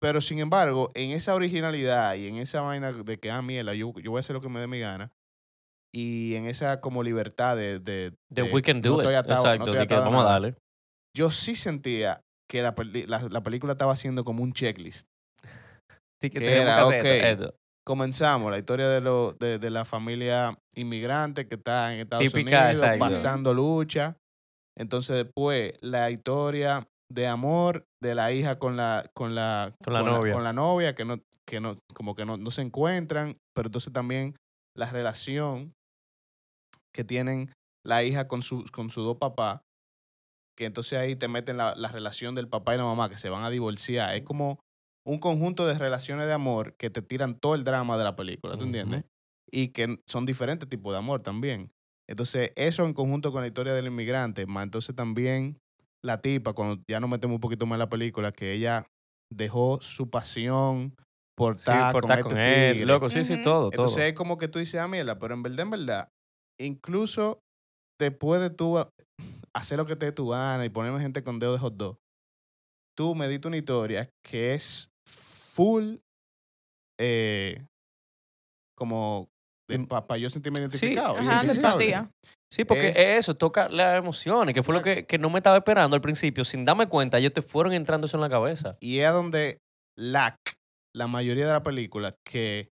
[0.00, 3.92] Pero sin embargo, en esa originalidad y en esa vaina de que, ah, mierda, yo,
[3.98, 5.12] yo voy a hacer lo que me dé mi gana,
[5.96, 7.78] y en esa como libertad de...
[7.78, 8.12] de,
[8.52, 9.00] We Can no Do It.
[9.00, 9.64] estoy atado- no Exacto.
[9.70, 10.54] estoy de que vamos a darle.
[11.16, 12.74] Yo sí sentía que la,
[13.06, 15.08] la, la película estaba haciendo como un checklist.
[16.22, 16.98] Sí, que era, que
[17.30, 17.54] esto, esto.
[17.86, 22.64] Comenzamos la historia de, lo, de, de la familia inmigrante que está en Estados Típica,
[22.68, 22.98] Unidos exacto.
[22.98, 24.16] pasando lucha.
[24.78, 30.02] Entonces después la historia de amor de la hija con la con la Con la
[30.02, 30.32] novia.
[30.32, 33.92] con la novia que no que no como que no, no se encuentran, pero entonces
[33.92, 34.34] también
[34.74, 35.72] la relación
[36.96, 37.52] que tienen
[37.84, 39.60] la hija con su con sus dos papás,
[40.56, 43.28] que entonces ahí te meten la, la relación del papá y la mamá que se
[43.28, 44.14] van a divorciar.
[44.16, 44.58] Es como
[45.06, 48.56] un conjunto de relaciones de amor que te tiran todo el drama de la película,
[48.56, 49.04] ¿tú entiendes?
[49.52, 51.70] Y que son diferentes tipos de amor también.
[52.08, 55.58] Entonces, eso en conjunto con la historia del inmigrante, más entonces también
[56.02, 58.86] la tipa, cuando ya nos metemos un poquito más en la película, que ella
[59.32, 60.94] dejó su pasión
[61.36, 62.72] por Sí, estar por con este con él.
[62.72, 62.86] tigre.
[62.86, 63.66] Loco, sí, sí, todo.
[63.66, 66.08] Entonces es como que tú dices, ah, mierda, pero en verdad, en verdad,
[66.58, 67.40] incluso
[68.00, 68.78] después de tú
[69.54, 71.98] hacer lo que te dé tu gana y ponerme gente con dedo de hot dog,
[72.96, 75.96] tú me diste una historia que es full,
[77.00, 77.64] eh,
[78.76, 79.28] como
[79.70, 81.20] Im- para yo sentirme identificado.
[81.22, 81.60] sí, sí,
[82.52, 85.56] sí, porque Es- eso, toca las emociones, que fue lo que, que no me estaba
[85.56, 86.44] esperando al principio.
[86.44, 88.76] Sin darme cuenta, ellos te fueron entrando eso en la cabeza.
[88.80, 89.58] Y es a donde
[89.98, 90.36] lack
[90.94, 92.68] la mayoría de las películas que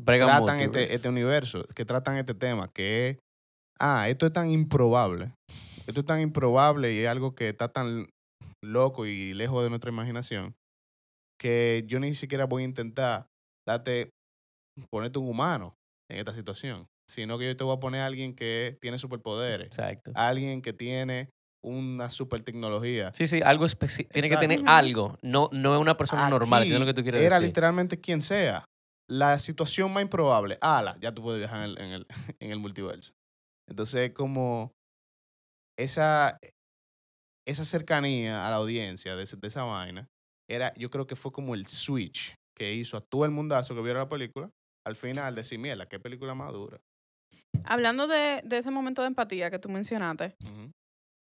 [0.00, 3.18] Bregan tratan este, este universo, que tratan este tema, que es,
[3.82, 5.32] ah, esto es tan improbable,
[5.86, 8.08] esto es tan improbable y es algo que está tan
[8.64, 10.54] loco y lejos de nuestra imaginación,
[11.40, 13.26] que yo ni siquiera voy a intentar
[13.66, 14.10] darte,
[14.90, 15.74] ponerte un humano
[16.10, 19.66] en esta situación, sino que yo te voy a poner a alguien que tiene superpoderes,
[19.66, 20.12] Exacto.
[20.14, 21.30] alguien que tiene
[21.64, 23.12] una super tecnología.
[23.12, 24.12] Sí, sí, algo específico.
[24.12, 25.18] Tiene que tener algo.
[25.22, 27.48] No, no es una persona normal, lo que tú quieres Era decir.
[27.48, 28.64] literalmente quien sea.
[29.08, 32.06] La situación más improbable, ala, ya tú puedes viajar en el, en el,
[32.40, 33.12] en el multiverso.
[33.68, 34.72] Entonces, como
[35.78, 36.38] esa,
[37.46, 40.08] esa cercanía a la audiencia de, esa vaina,
[40.48, 43.82] era, yo creo que fue como el switch que hizo a todo el mundazo que
[43.82, 44.50] viera la película,
[44.86, 46.80] al final decir, mierda, qué película más dura.
[47.64, 50.36] Hablando de, de ese momento de empatía que tú mencionaste,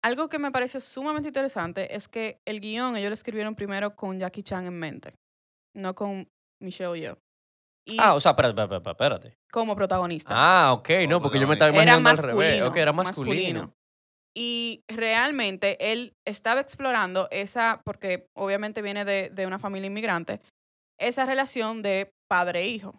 [0.03, 4.18] algo que me pareció sumamente interesante es que el guion ellos lo escribieron primero con
[4.18, 5.14] Jackie Chan en mente,
[5.77, 6.29] no con
[6.61, 7.18] Michelle Yeoh.
[7.87, 9.35] Y Ah, o sea, espérate, espérate, espérate.
[9.51, 10.31] como protagonista.
[10.35, 12.40] Ah, ok, no, porque yo me estaba era imaginando al masculino.
[12.40, 12.62] revés.
[12.62, 13.73] Ok, era masculino.
[14.35, 20.40] Y realmente él estaba explorando esa, porque obviamente viene de, de una familia inmigrante,
[20.99, 22.99] esa relación de padre-hijo.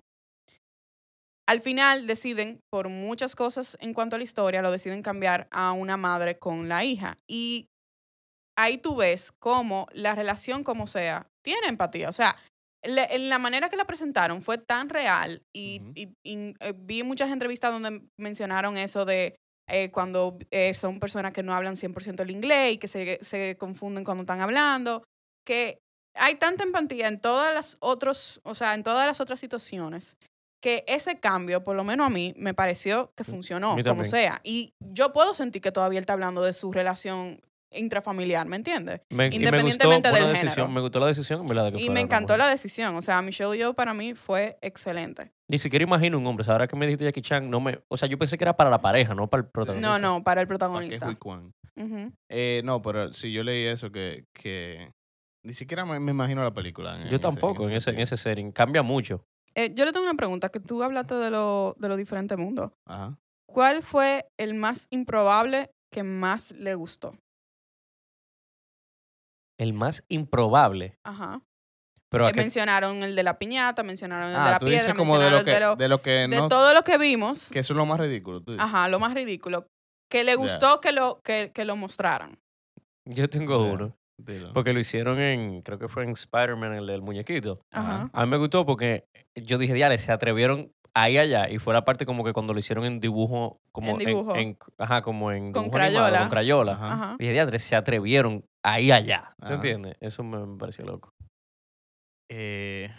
[1.48, 5.72] Al final deciden, por muchas cosas en cuanto a la historia, lo deciden cambiar a
[5.72, 7.18] una madre con la hija.
[7.28, 7.66] Y
[8.58, 12.10] ahí tú ves cómo la relación, como sea, tiene empatía.
[12.10, 12.36] O sea,
[12.84, 15.92] en la manera que la presentaron fue tan real y, Ujú.
[15.96, 19.36] y- y, eh, vi muchas entrevistas donde mencionaron eso de
[19.70, 23.56] eh, cuando eh, son personas que no hablan 100% el inglés y que se, se
[23.58, 25.04] confunden cuando están hablando,
[25.48, 25.80] que
[26.16, 30.18] hay tanta empatía en todas las otros, o sea, en todas las otras situaciones
[30.62, 34.40] que ese cambio, por lo menos a mí, me pareció que funcionó, como sea.
[34.44, 37.42] Y yo puedo sentir que todavía él está hablando de su relación
[37.76, 39.02] intrafamiliar, ¿me entiendes?
[39.10, 40.68] Me, y me gustó, Independientemente del decisión, género.
[40.70, 42.96] me gustó la decisión, en verdad, de Y me encantó la decisión.
[42.96, 45.32] O sea, Michelle Yeoh para mí fue excelente.
[45.50, 46.42] Ni siquiera imagino un hombre.
[46.42, 47.80] O sea, ahora que me dijiste Jackie Chan, no me...
[47.88, 49.88] O sea, yo pensé que era para la pareja, no para el protagonista.
[49.88, 51.08] No, no, para el ¿Para qué protagonista.
[51.08, 51.54] Hui Kwan?
[51.76, 52.12] Ujú.
[52.30, 54.92] Eh, no, pero si yo leí eso, que, que
[55.44, 57.02] ni siquiera me, me imagino la película.
[57.02, 58.52] en Yo tampoco, en ese, en ese setting.
[58.52, 59.26] Cambia mucho.
[59.56, 62.72] Eh, yo le tengo una pregunta, que tú hablaste de lo, de los diferentes mundos.
[62.88, 63.18] Ajá.
[63.46, 67.14] ¿Cuál fue el más improbable que más le gustó?
[69.64, 70.98] El más improbable.
[71.04, 71.42] Ajá.
[72.10, 74.66] Pero Eh, a qué- mencionaron el de la piñata, mencionaron el de Ah, la tú
[74.66, 76.48] piedra, dices como de lo, que, el de, lo- de lo que de no...
[76.48, 77.50] todo lo que vimos.
[77.50, 78.42] Que eso es lo más ridículo.
[78.42, 78.64] tú dices.
[78.64, 79.68] Ajá, lo más ridículo.
[80.12, 82.38] Que le gustó que, lo, que, que lo mostraran.
[83.06, 83.96] Yo tengo uno.
[84.18, 84.54] Dilo.
[84.54, 87.62] Porque lo hicieron en, creo que fue en Spider-Man, el del muñequito.
[87.72, 88.10] Ajá.
[88.14, 91.50] A mí me gustó porque yo dije, diale, se atrevieron ahí allá.
[91.50, 94.36] Y fue la parte como que cuando lo hicieron en dibujo, como En dibujo.
[94.36, 96.20] en- ajá, como en Con dibujo animado, crayola.
[96.20, 96.72] con crayola.
[96.74, 96.94] Ajá.
[96.94, 97.16] Ajá.
[97.18, 99.36] Dije, diadre, se atrevieron ahí allá.
[99.46, 99.96] ¿Te entiendes?
[100.00, 101.14] Eso me, me pareció loco.
[102.30, 102.90] Eh,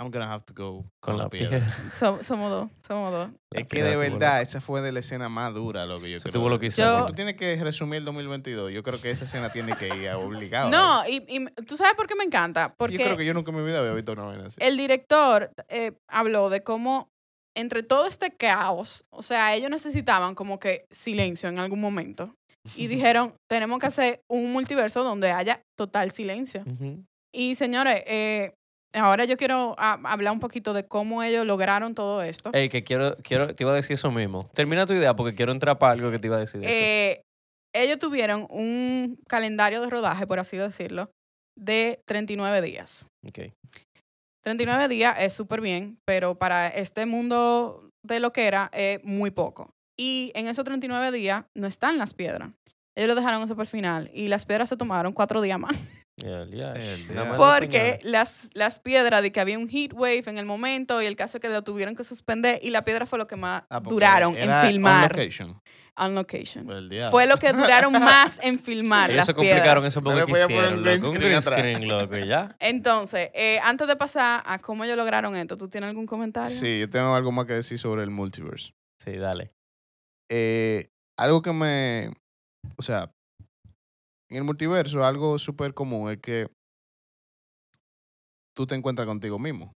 [0.00, 1.60] I'm gonna have to go Con la piedra.
[1.92, 3.30] So- somos dos, somos dos.
[3.50, 4.42] La Es que de verdad, loco.
[4.42, 6.34] esa fue de la escena más dura, lo que yo Se creo.
[6.34, 6.82] tuvo lo que hizo.
[6.82, 9.88] Yo- Si tú tienes que resumir el 2022, yo creo que esa escena tiene que
[9.88, 10.70] ir a obligado.
[10.70, 12.72] No, y, y tú sabes por qué me encanta.
[12.76, 14.56] Porque Yo creo que yo nunca en mi vida había visto una vaina así.
[14.60, 17.08] el director eh, habló de cómo
[17.56, 22.36] entre todo este caos, o sea, ellos necesitaban como que silencio en algún momento.
[22.76, 26.64] Y dijeron, tenemos que hacer un multiverso donde haya total silencio.
[27.32, 28.54] Y señores, eh,
[28.94, 32.50] ahora yo quiero hablar un poquito de cómo ellos lograron todo esto.
[32.52, 34.48] Ey, que quiero, quiero, te iba a decir eso mismo.
[34.54, 36.62] Termina tu idea porque quiero entrar para algo que te iba a decir.
[36.62, 36.70] eso.
[36.70, 37.22] Eh,
[37.74, 41.10] ellos tuvieron un calendario de rodaje, por así decirlo,
[41.56, 43.06] de 39 días.
[43.26, 43.52] Ok.
[44.42, 49.30] 39 días es súper bien, pero para este mundo de lo que era, es muy
[49.30, 49.70] poco.
[50.00, 52.50] Y en esos 39 días no están las piedras.
[52.94, 55.72] Ellos lo dejaron eso por el final y las piedras se tomaron cuatro días más.
[56.18, 56.50] El
[57.36, 61.14] Porque las, las piedras, de que había un heat wave en el momento y el
[61.14, 63.78] caso es que lo tuvieron que suspender y la piedra fue lo que más Ah,
[63.80, 65.60] duraron era en on filmar location.
[65.96, 66.68] on location.
[66.70, 67.10] El.
[67.12, 69.84] Fue lo que duraron más en filmar Ellos las se complicaron piedras.
[69.84, 71.12] eso porque quisieron, un green loco.
[71.12, 72.56] Green screen, loco, y ya.
[72.58, 76.50] Entonces, eh, antes de pasar a cómo ellos lograron esto, ¿tú tienes algún comentario?
[76.50, 78.72] Sí, yo tengo algo más que decir sobre el multiverse.
[78.98, 79.52] Sí, dale.
[80.30, 82.12] Eh, algo que me...
[82.76, 83.12] O sea,
[84.30, 86.50] en el multiverso algo súper común es que
[88.54, 89.72] tú te encuentras contigo mismo.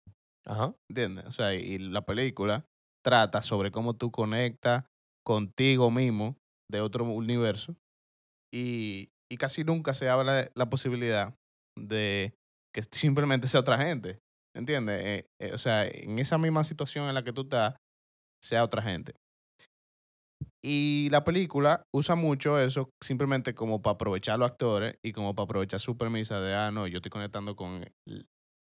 [0.45, 0.75] Ajá.
[0.89, 1.25] ¿Entiendes?
[1.25, 2.65] O sea, y la película
[3.03, 4.85] trata sobre cómo tú conectas
[5.25, 6.37] contigo mismo
[6.69, 7.75] de otro universo
[8.53, 11.35] y, y casi nunca se habla de la posibilidad
[11.77, 12.33] de
[12.73, 14.19] que simplemente sea otra gente.
[14.55, 15.01] ¿Entiendes?
[15.05, 17.75] Eh, eh, o sea, en esa misma situación en la que tú estás,
[18.43, 19.13] sea otra gente.
[20.63, 25.33] Y la película usa mucho eso simplemente como para aprovechar a los actores y como
[25.33, 27.83] para aprovechar su premisa de, ah, no, yo estoy conectando con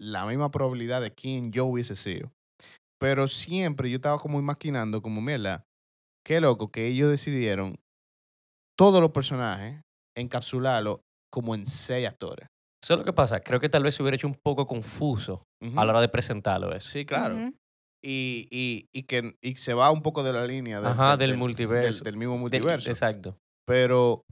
[0.01, 2.31] la misma probabilidad de quién yo hubiese sido.
[3.01, 5.65] Pero siempre yo estaba como imaginando, como, mierda,
[6.25, 7.77] qué loco que ellos decidieron
[8.77, 9.81] todos los personajes
[10.17, 11.01] encapsularlos
[11.33, 12.49] como en seis actores.
[12.83, 13.41] Eso es lo que pasa.
[13.41, 15.43] Creo que tal vez se hubiera hecho un poco confuso
[15.77, 16.89] a la hora de presentarlo eso.
[16.89, 17.37] Sí, claro.
[17.37, 17.55] Ujú.
[18.03, 21.31] Y, y, y que y se va un poco de la línea del, Ajá, del-
[21.31, 22.05] del multiverso.
[22.05, 22.91] del- del mismo multiverso.
[22.91, 23.37] exacto.
[23.67, 24.23] Pero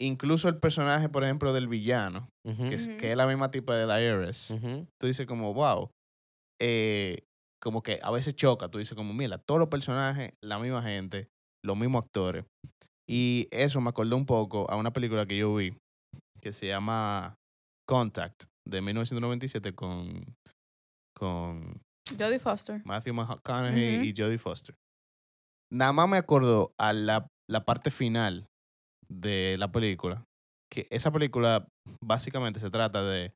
[0.00, 3.76] incluso el personaje, por ejemplo, del villano, Ujú, que, es, que es la misma tipa
[3.76, 4.86] de la Iris, ujú.
[5.00, 5.90] tú dices como, wow,
[6.60, 7.22] eh,
[7.62, 11.28] como que a veces choca, tú dices como, mira, todos los personajes, la misma gente,
[11.64, 12.44] los mismos actores.
[13.08, 15.76] Y eso me acordó un poco a una película que yo vi
[16.42, 17.34] que se llama
[17.86, 20.24] Contact de 1997 con,
[21.16, 21.80] con
[22.18, 22.82] Jodie Foster.
[22.84, 24.76] Matthew McConaughey y Jodie Foster.
[25.72, 28.48] Nada más me acordó a la, la parte final
[29.08, 30.26] de la película,
[30.70, 31.68] que esa película
[32.00, 33.34] básicamente se trata de,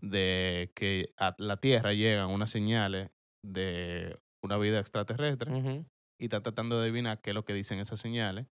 [0.00, 3.10] de que a la Tierra llegan unas señales
[3.44, 5.86] de una vida extraterrestre
[6.20, 8.46] y está tratando de adivinar qué es lo que dicen esas señales.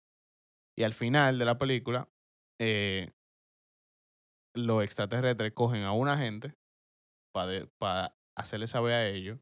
[0.77, 2.09] Y al final de la película,
[2.61, 3.11] eh,
[4.55, 6.55] los extraterrestres cogen a una gente
[7.33, 9.41] para hacerle saber a ellos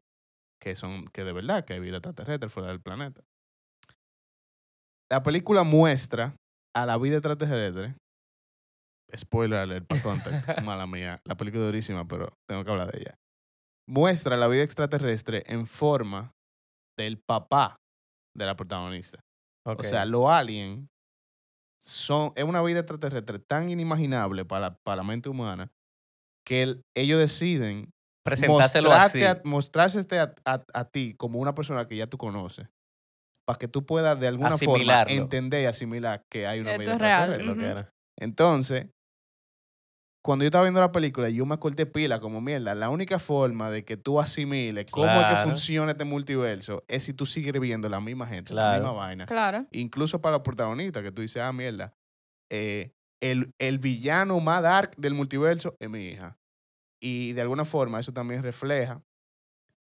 [0.61, 3.21] que son que de verdad que hay vida extraterrestre fuera del planeta.
[5.09, 6.35] La película muestra
[6.75, 7.95] a la vida extraterrestre
[9.15, 10.01] spoiler alert para
[10.65, 11.21] mala mía.
[11.25, 13.15] La película es durísima, pero tengo que hablar de ella.
[13.87, 16.31] Muestra la vida extraterrestre en forma
[16.97, 17.77] del papá
[18.35, 19.19] de la protagonista.
[19.65, 20.87] O sea, los aliens
[21.79, 25.69] son, es una vida extraterrestre tan inimaginable para la, para la mente humana
[26.45, 27.91] que el- ellos deciden
[28.29, 29.19] presentárselo así.
[29.19, 32.67] mostrarte a, mostrarse a, a- a ti como una persona que ya tú conoces.
[33.45, 36.91] Para que tú puedas de alguna forma entender y asimilar que hay una Esto vida
[36.93, 37.57] es real.
[37.57, 37.93] que era.
[38.19, 38.87] Entonces,
[40.23, 42.75] cuando yo estaba viendo la película, yo me corté pila como mierda.
[42.75, 47.13] La única forma de que tú asimiles cómo es que funciona este multiverso es si
[47.13, 49.25] tú sigues viendo la misma gente, la misma vaina.
[49.25, 49.65] Claro.
[49.71, 51.93] Incluso para los protagonistas, que tú dices, ah, mierda,
[52.51, 56.37] eh, el, el villano más dark del multiverso es mi hija.
[57.01, 59.01] Y de alguna forma eso también refleja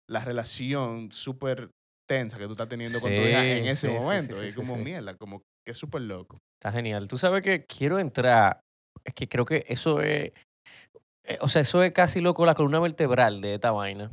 [0.09, 1.70] la relación súper
[2.09, 4.35] tensa que tú estás teniendo con tu hija en ese sí, momento.
[4.35, 6.38] sí, y sí, como mierda, como que es súper loco.
[6.61, 7.09] Está genial.
[7.09, 8.61] Tú sabes que quiero entrar.
[9.05, 10.33] Es que creo que eso es.
[11.25, 14.11] eh, O sea, eso es casi loco la columna vertebral de esta vaina.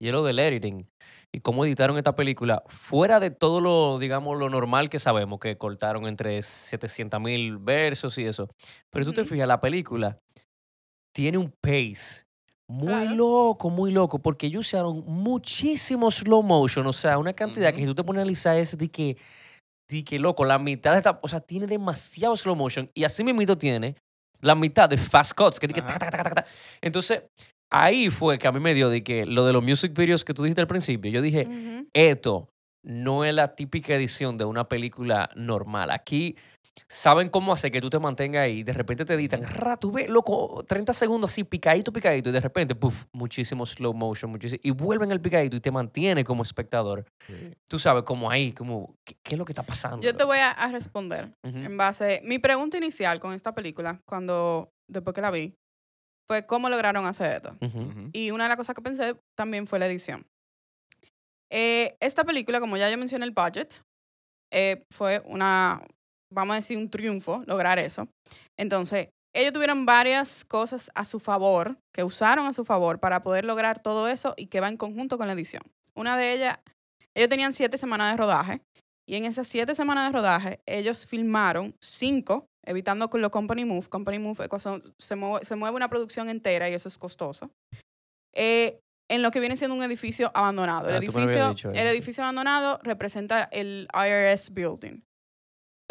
[0.00, 0.86] Y es lo del editing.
[1.34, 2.62] Y cómo editaron esta película.
[2.68, 8.18] Fuera de todo lo, digamos, lo normal que sabemos, que cortaron entre 700 mil versos
[8.18, 8.48] y eso.
[8.90, 10.18] Pero tú te fijas, la película
[11.14, 12.24] tiene un pace
[12.72, 13.14] muy Claro.
[13.14, 17.84] loco, muy loco, porque ellos usaron muchísimo slow motion, o sea, una cantidad que si
[17.84, 19.16] tú te pones a analizar es de que,
[19.90, 23.22] de que loco, la mitad de esta, o sea, tiene demasiado slow motion y así
[23.22, 23.96] mismo tiene
[24.40, 25.98] la mitad de fast cuts, que, de que Ajá.
[25.98, 26.46] tac, tac, tac, tac, tac.
[26.80, 27.22] Entonces,
[27.70, 30.32] ahí fue que a mí me dio de que lo de los music videos que
[30.32, 31.46] tú dijiste al principio, yo dije,
[31.92, 32.48] esto
[32.84, 35.90] no es la típica edición de una película normal.
[35.90, 36.36] Aquí
[36.88, 38.62] saben cómo hacer que tú te mantengas ahí.
[38.62, 42.28] De repente te editan, ra, tú ves, loco, 30 segundos así, picadito, picadito.
[42.28, 44.60] Y de repente, puff, muchísimo slow motion, muchísimo.
[44.62, 47.04] Y vuelven el picadito y te mantiene como espectador.
[47.68, 50.02] Tú sabes, como ahí, como, ¿qué, qué es lo que está pasando?
[50.02, 52.20] Yo te voy a, a responder en base.
[52.24, 55.54] Mi pregunta inicial con esta película, cuando después que la vi,
[56.26, 57.56] fue cómo lograron hacer esto.
[58.12, 60.26] Y una de las cosas que pensé también fue la edición.
[61.50, 63.82] Eh, esta película, como ya yo mencioné el budget,
[64.50, 65.82] eh, fue una,
[66.32, 68.08] vamos a decir, un triunfo lograr eso.
[68.58, 73.44] Entonces, ellos tuvieron varias cosas a su favor, que usaron a su favor para poder
[73.44, 75.62] lograr todo eso y que va en conjunto con la edición.
[75.94, 76.58] Una de ellas,
[77.14, 78.62] ellos tenían siete semanas de rodaje
[79.08, 83.88] y en esas siete semanas de rodaje, ellos filmaron cinco, evitando con lo Company Move.
[83.88, 84.48] Company Move
[84.98, 87.50] se mueve, se mueve una producción entera y eso es costoso.
[88.34, 90.88] Eh, en lo que viene siendo un edificio abandonado.
[90.88, 95.02] El, Ah, edificio, el edificio abandonado representa el IRS building.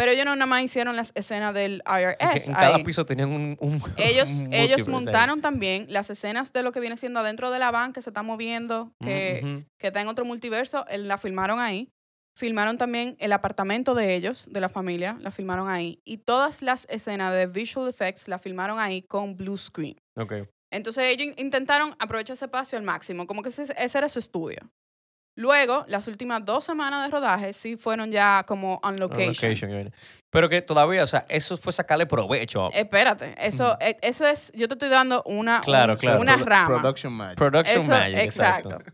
[0.02, 2.18] Pero ellos no nada más hicieron las escenas del En, IRS.
[2.44, 2.84] que en cada ahí.
[2.84, 3.56] piso tenían un.
[3.60, 4.92] un Ellos, un ellos ahí.
[4.92, 8.10] montaron también las escenas de lo que viene siendo adentro de la van que se
[8.10, 9.66] está moviendo, que, Ujú.
[9.78, 11.88] que está en otro multiverso, la filmaron ahí.
[12.36, 16.00] Filmaron también el apartamento de ellos, de la familia, la filmaron ahí.
[16.04, 19.98] Y todas las escenas de visual effects la filmaron ahí con blue screen.
[20.18, 20.34] Ok.
[20.72, 24.18] Entonces ellos in- intentaron aprovechar ese espacio al máximo, como que ese, ese era su
[24.20, 24.58] estudio.
[25.38, 29.91] Luego, las últimas dos semanas de rodaje sí fueron ya como on On location.
[30.30, 32.70] Pero que todavía, o sea, eso fue sacarle provecho.
[32.74, 36.22] Espérate, eso, eh, eso es, yo te estoy dando una, Claro, un- claro.
[36.22, 36.67] una rama.
[36.82, 37.38] Production magic.
[37.38, 38.70] Production Eso, magic, exacto.
[38.70, 38.91] exacto.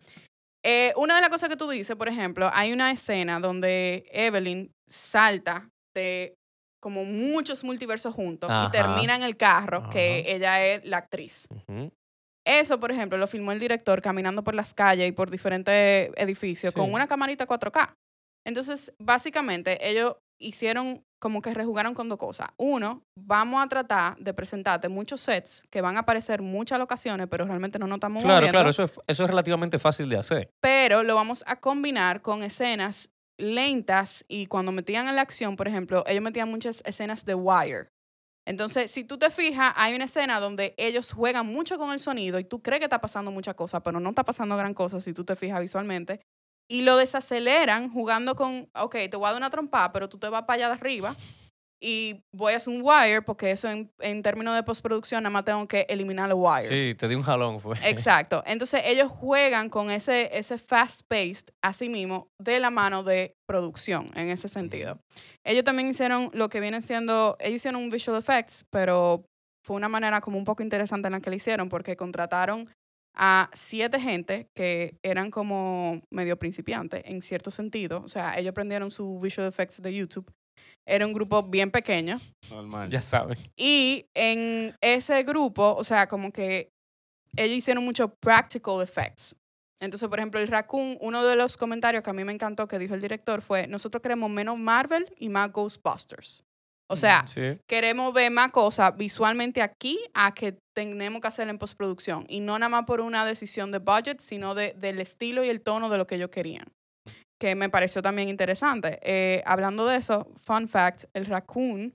[0.66, 4.72] Eh, una de las cosas que tú dices, por ejemplo, hay una escena donde Evelyn
[4.88, 6.34] salta de
[6.82, 8.68] como muchos multiversos juntos Ajá.
[8.68, 11.48] y termina en el carro, que ella es la actriz.
[11.50, 11.92] Ujú.
[12.48, 16.74] Eso, por ejemplo, lo filmó el director caminando por las calles y por diferentes edificios
[16.74, 16.80] Sí.
[16.80, 17.94] con una camarita 4K.
[18.46, 22.48] Entonces, básicamente, ellos hicieron como que rejugaron con dos cosas.
[22.58, 27.46] Uno, vamos a tratar de presentarte muchos sets que van a aparecer muchas locaciones, pero
[27.46, 28.52] realmente no nos estamos Claro, moviendo.
[28.54, 30.50] claro, eso es, eso es relativamente fácil de hacer.
[30.62, 35.68] Pero lo vamos a combinar con escenas lentas y cuando metían en la acción, por
[35.68, 37.90] ejemplo, ellos metían muchas escenas de wire.
[38.48, 42.40] Entonces, si tú te fijas, hay una escena donde ellos juegan mucho con el sonido
[42.40, 45.12] y tú crees que está pasando mucha cosa, pero no está pasando gran cosa si
[45.12, 46.22] tú te fijas visualmente.
[46.70, 50.30] Y lo desaceleran jugando con, ok, te voy a dar una trompa, pero tú te
[50.30, 51.14] vas para allá de arriba
[51.80, 55.46] y voy a hacer un wire porque eso en, en términos de postproducción nada más
[55.46, 56.68] tengo que eliminar los wires.
[56.68, 57.78] Sí, te di un jalón, fue.
[57.84, 58.44] Exacto.
[58.46, 64.30] Entonces ellos juegan con ese, ese fast-paced, así mismo, de la mano de producción, en
[64.30, 65.00] ese sentido.
[65.46, 69.26] Ellos también hicieron lo que viene siendo, ellos hicieron un visual effects, pero
[69.66, 72.70] fue una manera como un poco interesante en la que lo hicieron, porque contrataron
[73.20, 78.02] a siete gente que eran como medio principiantes, en cierto sentido.
[78.04, 80.32] O sea, ellos aprendieron su visual effects de YouTube.
[80.88, 82.18] Era un grupo bien pequeño.
[82.50, 82.90] Normal.
[82.90, 83.38] Ya sabes.
[83.58, 86.70] Y en ese grupo, o sea, como que
[87.36, 89.36] ellos hicieron mucho practical effects.
[89.80, 92.80] Entonces, por ejemplo, el Raccoon, uno de los comentarios que a mí me encantó que
[92.80, 96.44] dijo el director fue, nosotros queremos menos Marvel y más Ghostbusters.
[96.90, 97.60] O sea, Sí.
[97.68, 102.26] queremos ver más cosas visualmente aquí a que tenemos que hacer en postproducción.
[102.30, 105.62] Y no nada más por una decisión de budget, sino de, del estilo y el
[105.62, 106.66] tono de lo que ellos querían.
[107.40, 109.00] Que me pareció también interesante.
[109.04, 111.94] Eh, hablando de eso, fun fact, el raccoon,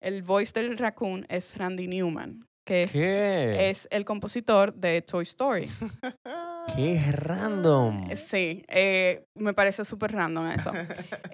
[0.00, 5.68] el voice del raccoon es Randy Newman, que es, el compositor de Toy Story.
[6.74, 8.10] Qué random.
[8.10, 10.72] Eh, Sí, eh, me pareció súper random eso.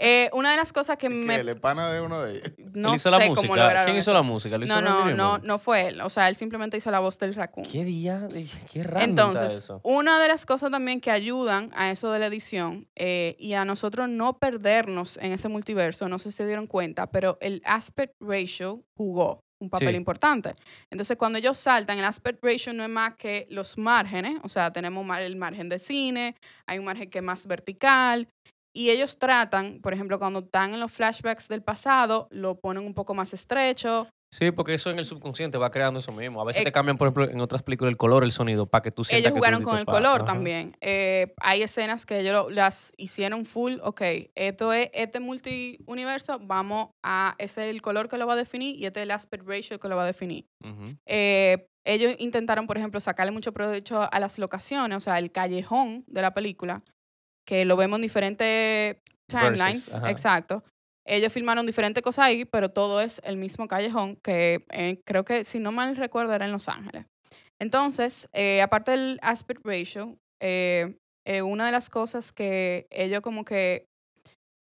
[0.03, 1.35] Eh, una de las cosas que ¿Y me...
[1.35, 1.41] qué?
[1.51, 2.53] ¿El pana de uno de ellos?
[2.73, 3.55] No ¿Él hizo sé la cómo música?
[3.57, 4.15] lograron ¿Quién hizo eso.
[4.15, 4.57] la música?
[4.57, 6.01] ¿Lo hizo No, no, no, no fue él.
[6.01, 7.67] O sea, él simplemente hizo la voz del raccoon.
[7.67, 8.27] ¿Qué día?
[8.73, 9.81] Qué random Entonces, está eso.
[9.85, 13.67] una de las cosas también que ayudan a eso de la edición eh, y a
[13.67, 18.15] nosotros no perdernos en ese multiverso, no sé si se dieron cuenta, pero el aspect
[18.21, 19.97] ratio jugó un papel Sí.
[19.97, 20.55] importante.
[20.91, 24.73] Entonces, cuando ellos saltan, el aspect ratio no es más que los márgenes, o sea,
[24.73, 26.35] tenemos el margen de cine,
[26.67, 28.29] hay un margen que es más vertical,
[28.75, 32.95] y ellos tratan, por ejemplo, cuando están en los flashbacks del pasado, lo ponen un
[32.95, 36.41] poco más estrecho, Sí, porque eso en el subconsciente va creando eso mismo.
[36.41, 38.83] A veces Eh, te cambian, por ejemplo, en otras películas el color, el sonido, para
[38.83, 40.25] que tú sientas ellos que tú jugaron diste con el pa- color Ajá.
[40.33, 40.77] también.
[40.81, 44.03] Eh, hay escenas que ellos lo- las hicieron full, ok,
[44.37, 48.77] esto es este multiuniverso, vamos a, ese es el color que lo va a definir
[48.77, 50.47] y este es el aspect ratio que lo va a definir.
[51.07, 56.05] Eh, ellos intentaron, por ejemplo, sacarle mucho provecho a las locaciones, o sea, el callejón
[56.07, 56.85] de la película,
[57.45, 60.63] que lo vemos en diferentes timelines, Versus, exacto.
[61.13, 65.43] Ellos filmaron diferentes cosas ahí, pero todo es el mismo callejón que eh, creo que,
[65.43, 67.05] si no mal recuerdo, era en Los Ángeles.
[67.61, 70.95] Entonces, eh, aparte del aspect ratio, eh,
[71.45, 73.87] una de las cosas que ellos como que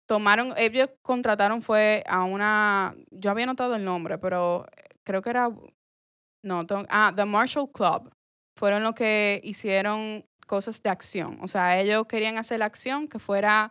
[0.08, 4.66] tomaron, ellos contrataron fue a una, yo había notado el nombre, pero
[5.06, 5.48] creo que era,
[6.44, 8.10] no, ah, The Marshall Club.
[8.58, 11.38] Fueron los que hicieron cosas de acción.
[11.40, 13.70] O sea, ellos querían hacer la acción que fuera,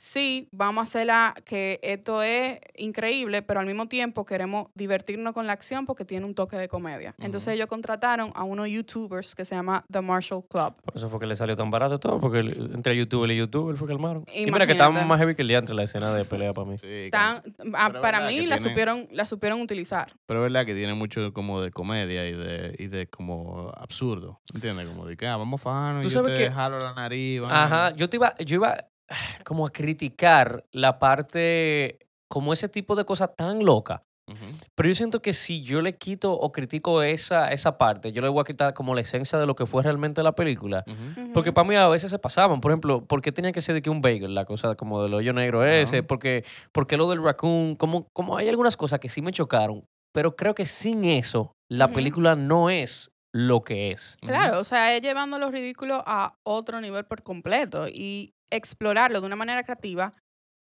[0.00, 5.46] sí, vamos a hacerla, que esto es increíble, pero al mismo tiempo queremos divertirnos con
[5.48, 7.14] la acción porque tiene un toque de comedia.
[7.18, 10.74] Entonces ellos contrataron a unos YouTubers que se llama The Marshall Club.
[10.84, 13.76] Por eso fue que le salió tan barato todo, porque el- entre youtuber y youtuber
[13.76, 14.24] fue que armaron.
[14.28, 14.72] Y mira que Imagínate.
[14.72, 16.78] estaba más heavy que el día entre la escena de pelea para mí.
[16.78, 17.42] Sí, Tan-
[17.74, 20.12] ah, para mí la tiene- supieron, la supieron utilizar.
[20.26, 24.40] Pero es verdad que tiene mucho como de comedia y de, y de como absurdo.
[24.54, 24.86] ¿Entiendes?
[24.86, 27.42] Como de que ah, vamos Tú y yo te que- jalo la nariz.
[27.48, 28.76] Ajá, yo te iba, yo iba
[29.44, 31.98] como a criticar la parte,
[32.28, 34.02] como ese tipo de cosas tan loca.
[34.74, 38.28] Pero yo siento que si yo le quito o critico esa, esa parte, yo le
[38.28, 40.84] voy a quitar como la esencia de lo que fue realmente la película.
[40.86, 41.32] Ujú.
[41.32, 42.60] Porque para mí a veces se pasaban.
[42.60, 44.34] Por ejemplo, ¿por qué tenía que ser de que un bagel?
[44.34, 45.98] La cosa como del hoyo negro ese.
[45.98, 46.06] Ajá.
[46.06, 47.76] Porque, porque lo del raccoon.
[47.76, 49.84] Como, como hay algunas cosas que sí me chocaron.
[50.12, 54.16] Pero creo que sin eso, la película no es lo que es.
[54.20, 59.26] Claro, o sea, es llevando lo ridículo a otro nivel por completo y explorarlo de
[59.26, 60.12] una manera creativa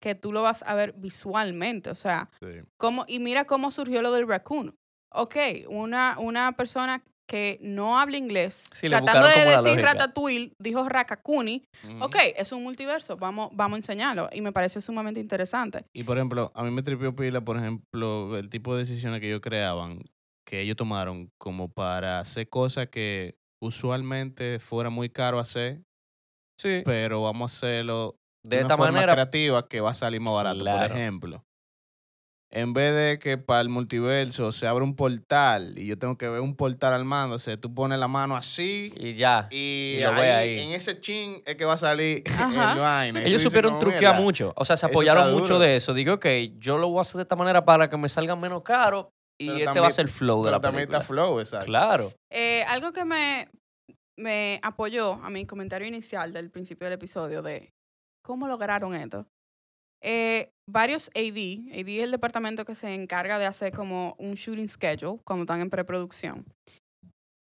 [0.03, 1.91] que tú lo vas a ver visualmente.
[1.91, 2.61] O sea, Sí.
[2.76, 4.74] cómo, y mira cómo surgió lo del raccoon.
[5.12, 5.37] Ok,
[5.68, 11.64] una, una persona que no habla inglés, Sí, tratando de decir ratatouille, dijo rakakuni.
[11.82, 12.05] Ujú.
[12.05, 14.28] Ok, es un multiverso, vamos, vamos a enseñarlo.
[14.32, 15.87] Y me pareció sumamente interesante.
[15.93, 19.26] Y por ejemplo, a mí me tripió pila, por ejemplo, el tipo de decisiones que
[19.28, 20.03] ellos creaban,
[20.47, 25.82] que ellos tomaron como para hacer cosas que usualmente fuera muy caro hacer,
[26.59, 26.82] Sí.
[26.84, 29.12] pero vamos a hacerlo De una esta forma manera.
[29.12, 30.61] creativa que va a salir más barato.
[30.61, 30.88] Claro.
[30.88, 31.44] Por ejemplo,
[32.52, 36.28] en vez de que para el multiverso se abra un portal y yo tengo que
[36.28, 39.48] ver un portal armándose, tú pones la mano así Y ya.
[39.50, 40.59] y, Y lo ahí, ve ahí.
[40.61, 42.72] en ese chin es que va a salir Ajá.
[42.72, 43.24] el vaina.
[43.24, 44.52] Ellos supieron truquear mucho.
[44.57, 45.59] O sea, se apoyaron mucho duro.
[45.59, 45.92] de eso.
[45.92, 46.26] Digo, ok,
[46.59, 49.11] yo lo voy a hacer de esta manera para que me salga menos caro.
[49.38, 50.98] Y Pero este también- va a ser el flow de Pero la también película.
[50.98, 51.66] está flow, exacto.
[51.66, 52.12] Claro.
[52.32, 53.48] Eh, algo que me,
[54.18, 57.72] me apoyó a mi comentario inicial del principio del episodio de
[58.22, 59.26] cómo lograron esto.
[60.02, 64.68] Eh, varios AD, AD es el departamento que se encarga de hacer como un shooting
[64.68, 66.44] schedule cuando están en preproducción,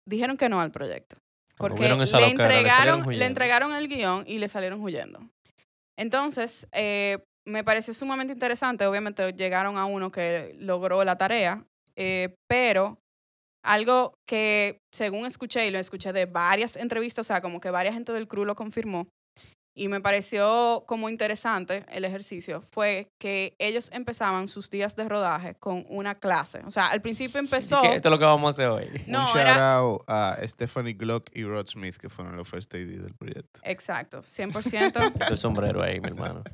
[0.06, 1.16] dijeron que no al proyecto.
[1.56, 5.20] Porque le entregaron, le entregaron el guion y le salieron huyendo.
[5.96, 8.86] Entonces, eh, me pareció sumamente interesante.
[8.86, 11.64] Obviamente llegaron a uno que logró la tarea,
[11.96, 12.98] eh, pero
[13.64, 17.94] algo que según escuché y lo escuché de varias entrevistas, o sea, como que varias
[17.94, 19.08] gente del crew lo confirmó,
[19.76, 25.56] y me pareció como interesante el ejercicio, fue que ellos empezaban sus días de rodaje
[25.56, 26.60] con una clase.
[26.64, 27.82] O sea, al principio empezó...
[27.82, 29.02] Que esto es lo que vamos a hacer hoy.
[29.08, 32.72] No, un shout era- out a Stephanie Glock y Rod Smith, que fueron los first
[32.72, 33.60] AD del proyecto.
[33.64, 35.12] Exacto, 100%.
[35.20, 36.44] Este sombrero ahí, mi hermano.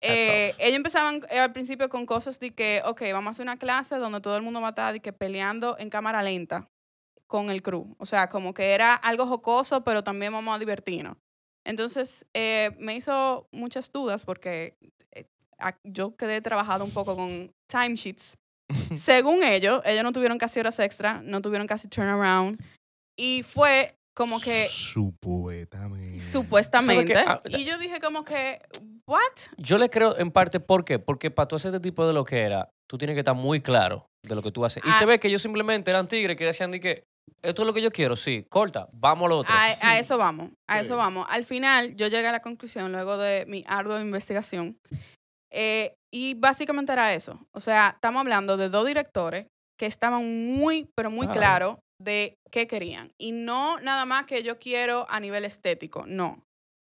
[0.00, 0.56] Eh, off.
[0.60, 3.96] ellos empezaban eh, al principio con cosas de que, ok, vamos a hacer una clase
[3.96, 6.68] donde todo el mundo va a estar de que peleando en cámara lenta
[7.26, 7.94] con el crew.
[7.98, 11.16] O sea, como que era algo jocoso, pero también vamos a divertirnos.
[11.64, 14.76] Entonces, eh, me hizo muchas dudas porque
[15.12, 15.26] eh,
[15.58, 18.38] a- yo quedé trabajado un poco con timesheets
[18.96, 22.58] Según ellos, ellos no tuvieron casi horas extra, no tuvieron casi turnaround.
[23.16, 26.20] Y fue como que Supuestamente.
[26.20, 27.14] supuestamente.
[27.14, 27.50] ¿Sabe qué?
[27.54, 28.60] Ah, y yo dije como que,
[29.08, 29.18] ¿what?
[29.56, 30.98] Yo le creo en parte, ¿por qué?
[30.98, 33.60] Porque para tú hacer este tipo de lo que era, tú tienes que estar muy
[33.60, 34.84] claro de lo que tú haces.
[34.84, 34.92] Y Ah.
[34.98, 37.04] se ve que ellos simplemente eran tigres que decían de que
[37.42, 39.54] esto es lo que yo quiero, sí, corta, vamos a lo otro.
[39.54, 40.82] A, a eso vamos, a Sí.
[40.86, 41.26] eso vamos.
[41.28, 44.76] Al final, yo llegué a la conclusión luego de mi ardua investigación.
[45.50, 47.40] eh, y básicamente era eso.
[47.54, 49.46] O sea, estamos hablando de dos directores
[49.78, 51.38] que estaban muy, pero muy Claro.
[51.40, 53.10] claros de qué querían.
[53.18, 56.42] Y no nada más que yo quiero a nivel estético, no.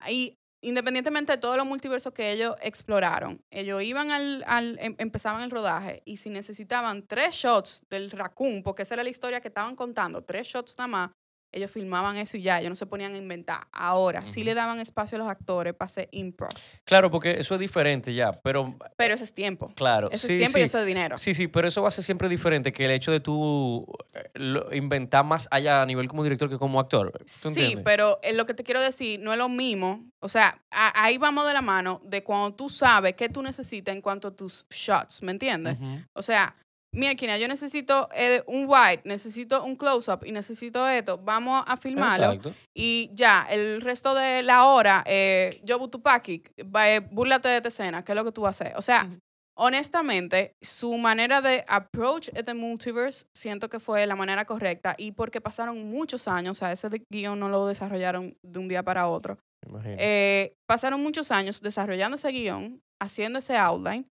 [0.09, 5.41] Y independientemente de todos los multiversos que ellos exploraron, ellos iban al, al em- empezaban
[5.41, 9.47] el rodaje y si necesitaban tres shots del raccoon, porque esa era la historia que
[9.49, 11.11] estaban contando, tres shots nada más,
[11.51, 13.67] ellos filmaban eso y ya, ellos no se ponían a inventar.
[13.71, 16.49] Ahora, sí le daban espacio a los actores para hacer improv,
[16.85, 19.71] Claro, porque eso es diferente ya, pero pero ese es tiempo.
[19.75, 20.09] claro.
[20.11, 20.59] Ese sí, es tiempo sí.
[20.61, 21.17] y eso es dinero.
[21.17, 24.29] Sí, sí, pero eso va a ser siempre diferente que el hecho de tú eh,
[24.73, 27.11] inventar más allá a nivel como director que como actor.
[27.17, 27.81] ¿Tú Sí, entiendes?
[27.83, 30.05] pero eh, lo que te quiero decir no es lo mismo.
[30.19, 34.01] O sea, ahí vamos de la mano de cuando tú sabes qué tú necesitas en
[34.01, 35.77] cuanto a tus shots, ¿me entiendes?
[36.13, 36.53] O sea,
[36.93, 41.17] mira, Kina, yo necesito eh, un wide, necesito un close-up y necesito esto.
[41.17, 42.33] Vamos a filmarlo.
[42.33, 42.53] Exacto.
[42.75, 47.67] Y ya, el resto de la hora, eh, yo Butupaki, va, eh, búrlate de esta
[47.69, 48.77] escena, ¿qué es lo que tú vas a hacer?
[48.77, 49.19] O sea, Ujú.
[49.57, 55.41] honestamente, su manera de approach the multiverse siento que fue la manera correcta y porque
[55.41, 59.37] pasaron muchos años, o sea, ese guion no lo desarrollaron de un día para otro.
[59.65, 59.95] me imagino.
[59.99, 64.07] Eh, pasaron muchos años desarrollando ese guion, haciendo ese outline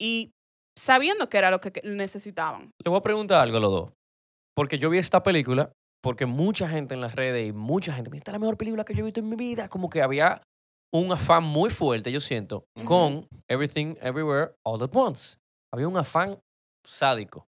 [0.00, 0.32] y
[0.76, 2.70] sabiendo que era lo que necesitaban.
[2.84, 3.92] Le voy a preguntar algo a los dos.
[4.54, 8.14] Porque yo vi esta película, porque mucha gente en las redes y mucha gente me
[8.14, 9.68] dice, esta es la mejor película que yo he visto en mi vida.
[9.68, 10.42] Como que había
[10.92, 15.38] un afán muy fuerte, yo siento, con Everything Everywhere All at Once.
[15.72, 16.38] Había un afán
[16.84, 17.46] sádico.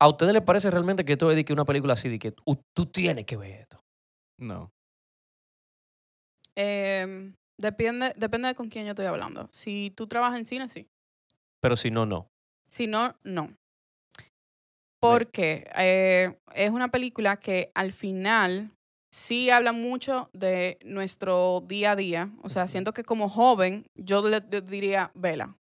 [0.00, 2.32] ¿A ustedes les parece realmente que esto es de que una película así, de que
[2.32, 2.42] tú,
[2.74, 3.84] tú tienes que ver esto?
[4.38, 4.72] No.
[6.56, 9.48] Eh, depende, depende de con quién yo estoy hablando.
[9.52, 10.88] Si tú trabajas en cine, sí.
[11.60, 12.28] Pero si no, no.
[12.68, 13.52] Si no, no.
[15.00, 18.70] Porque eh, es una película que al final
[19.10, 22.30] sí habla mucho de nuestro día a día.
[22.42, 25.56] O sea, siento que como joven yo le, le diría, vela.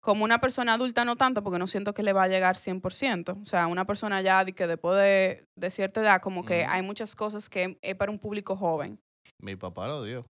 [0.00, 3.40] Como una persona adulta no tanto, porque no siento que le va a llegar 100%.
[3.40, 6.82] O sea, una persona ya de que después de, de cierta edad, como que hay
[6.82, 8.98] muchas cosas que es para un público joven.
[9.40, 10.26] Mi papá lo dio.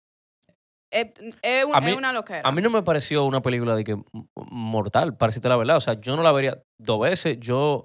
[0.92, 1.08] Es,
[1.42, 2.42] es un- A es mí- una loquera.
[2.44, 3.98] A mí no me pareció una película de que
[4.52, 5.78] mortal, para decirte la verdad.
[5.78, 7.40] O sea, yo no la vería dos veces.
[7.40, 7.84] Yo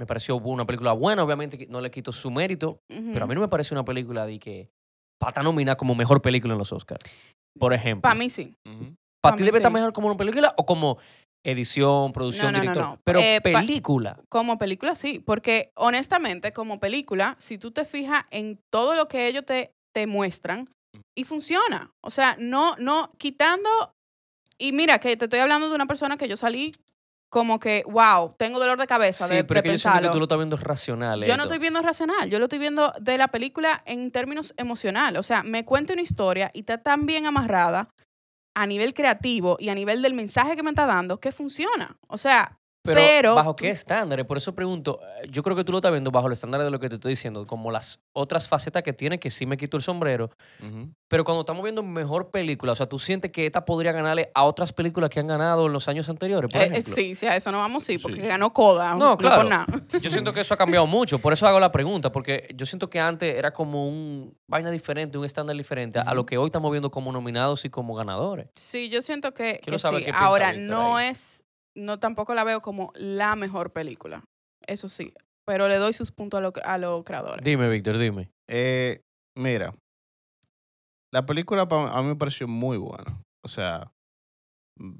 [0.00, 3.40] me pareció una película buena, obviamente no le quito su mérito, pero a mí no
[3.40, 4.70] me parece una película de que
[5.20, 7.04] pata nominada como mejor película en los Oscars.
[7.58, 8.02] Por ejemplo.
[8.02, 8.54] Para mí sí.
[8.64, 10.98] ¿Para pa' ti mí debe estar mejor como una película o como
[11.44, 12.82] edición, producción, No, no, no, director?
[12.94, 13.00] no.
[13.04, 14.18] Pero Eh, película.
[14.28, 19.28] Como película, sí, porque honestamente, como película, si tú te fijas en todo lo que
[19.28, 20.68] ellos te, te muestran,
[21.14, 21.92] y funciona.
[22.00, 23.68] O sea, no, no, quitando,
[24.58, 26.72] y mira, que te estoy hablando de una persona que yo salí
[27.28, 30.00] como que, wow, tengo dolor de cabeza Sí, de, pero de que yo siento que
[30.02, 30.12] pensarlo.
[30.12, 31.20] tú lo estás viendo racional.
[31.20, 31.42] Yo no esto.
[31.44, 35.16] estoy viendo racional, yo lo estoy viendo de la película en términos emocional.
[35.16, 37.88] O sea, me cuenta una historia y está tan bien amarrada
[38.54, 41.96] a nivel creativo y a nivel del mensaje que me está dando que funciona.
[42.06, 44.26] O sea, Pero, Pero ¿bajo tú- qué estándares?
[44.26, 46.70] Por eso pregunto, eh, yo creo que tú lo estás viendo bajo el estándar de
[46.70, 49.76] lo que te estoy diciendo, como las otras facetas que tiene, que sí me quito
[49.76, 50.30] el sombrero.
[51.08, 54.44] Pero cuando estamos viendo mejor película, o sea, tú sientes que esta podría ganarle a
[54.44, 56.94] otras películas que han ganado en los años anteriores, por eh, eh, ejemplo.
[56.94, 58.94] sí, sí, a eso no vamos, sí, porque Sí, ganó Coda.
[58.94, 59.36] No, claro.
[59.42, 59.66] por nada.
[60.00, 62.90] Yo siento que eso ha cambiado mucho, por eso hago la pregunta, porque yo siento
[62.90, 66.70] que antes era como un vaina diferente, un estándar diferente a lo que hoy estamos
[66.72, 68.48] viendo como nominados y como ganadores.
[68.56, 70.06] Sí, yo siento que, sí.
[70.14, 71.08] Ahora, no ahí.
[71.10, 71.41] es,
[71.74, 74.24] no tampoco la veo como la mejor película.
[74.66, 75.12] Eso sí.
[75.46, 77.44] Pero le doy sus puntos a, lo- a los creadores.
[77.44, 78.30] Dime, Víctor, dime.
[78.48, 79.00] Eh,
[79.36, 79.74] mira,
[81.12, 83.22] la película a mí me pareció muy buena.
[83.44, 83.92] O sea,
[84.78, 84.96] m-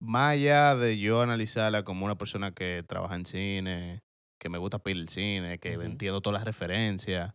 [0.00, 4.00] más allá de yo analizarla como una persona que trabaja en cine,
[4.40, 7.34] que me gusta pedir el cine, que entiendo todas las referencias,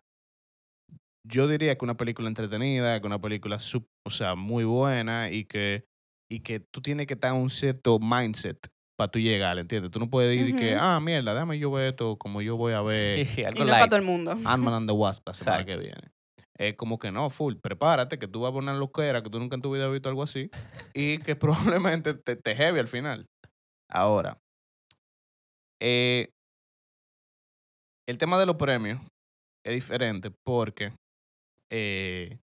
[1.28, 5.46] yo diría que una película entretenida, que una película sup- o sea, muy buena y
[5.46, 5.86] que,
[6.30, 8.68] y que tú tienes que estar en un cierto mindset
[8.98, 9.92] para tú llegar, ¿entiendes?
[9.92, 10.84] Tú no puedes ir y que, Ujú.
[10.84, 13.72] ah, mierda, déjame yo ver esto como yo voy a ver Sí, Y algo no
[13.72, 14.32] es para todo el mundo.
[14.46, 15.80] Ant-Man and the Wasp la semana Exacto.
[15.80, 16.12] que viene.
[16.58, 19.56] Es como que no, full, prepárate, que tú vas a poner loquera, que tú nunca
[19.56, 20.50] en tu vida has visto algo así,
[20.94, 23.28] y que probablemente te, te heavy al final.
[23.90, 24.40] Ahora,
[25.82, 26.32] eh,
[28.08, 29.02] el tema de los premios
[29.66, 30.94] es diferente porque
[31.70, 32.40] eh,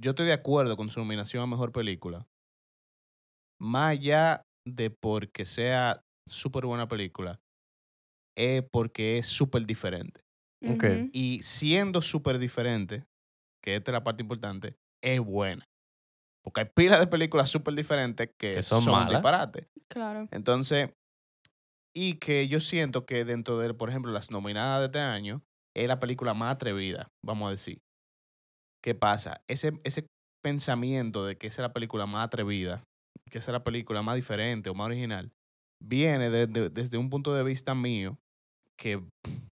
[0.00, 2.26] yo estoy de acuerdo con su nominación a Mejor Película,
[3.62, 7.40] más allá de porque sea súper buena película
[8.36, 10.20] es porque es súper diferente.
[11.12, 13.04] Y siendo súper diferente,
[13.62, 15.64] que esta es la parte importante, es buena.
[16.44, 19.10] Porque hay pilas de películas súper diferentes que, Que son son, malas.
[19.10, 19.66] disparates.
[19.88, 20.28] Claro.
[20.30, 20.90] Entonces,
[21.94, 25.42] y que yo siento que dentro de, por ejemplo, las nominadas de este año,
[25.76, 27.80] es la película más atrevida, vamos a decir.
[28.82, 29.42] ¿Qué pasa?
[29.48, 30.06] Ese, ese
[30.44, 32.82] pensamiento de que esa es la película más atrevida,
[33.32, 35.32] que es la película más diferente o más original,
[35.82, 38.18] viene de- de- desde un punto de vista mío,
[38.78, 39.02] que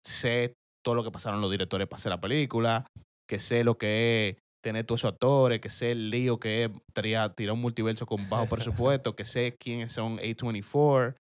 [0.05, 0.55] sé
[0.85, 2.87] todo lo que pasaron los directores para hacer la película,
[3.29, 6.70] que sé lo que es tener todos esos actores, que sé el lío que es
[6.95, 11.14] tirar, tirar un multiverso con bajo presupuesto, que sé quiénes son A24,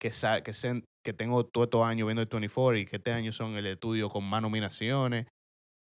[0.00, 3.12] que, sa- que, sé, que tengo todos estos años viendo el 24 y que este
[3.12, 5.26] año son el estudio con más nominaciones.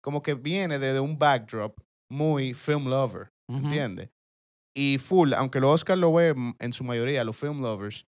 [0.03, 1.77] Como que viene desde un backdrop
[2.11, 3.59] muy film lover, Ujú.
[3.63, 4.09] ¿entiendes?
[4.79, 8.05] Y full, aunque los Oscars lo ven en su mayoría, los film lovers,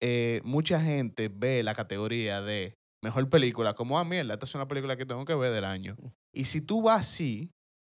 [0.00, 4.68] eh, mucha gente ve la categoría de mejor película como, ah, mierda, esta es una
[4.68, 5.96] película que tengo que ver del año.
[6.32, 7.50] Y si tú vas así,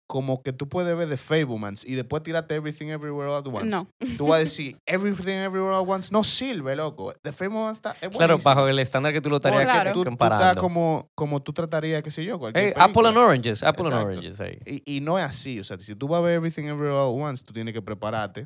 [0.07, 3.69] como que tú puedes ver The Fablemans y después tirarte Everything Everywhere All at Once.
[3.75, 3.87] No.
[4.17, 7.13] Tú vas a decir, Everything Everywhere All at Once no sirve, loco.
[7.23, 9.93] The Fablemans está, es Claro, bajo el estándar que tú lo estarías Claro.
[9.93, 10.43] tú, tú comparando.
[10.45, 13.95] estás como, como tú tratarías, qué sé yo, cualquier Hey, Apple and Oranges, Apple and.
[13.95, 14.59] Oranges ahí.
[14.65, 15.59] Y, y no es así.
[15.59, 17.81] O sea, si tú vas a ver Everything Everywhere All at Once, tú tienes que
[17.81, 18.45] prepararte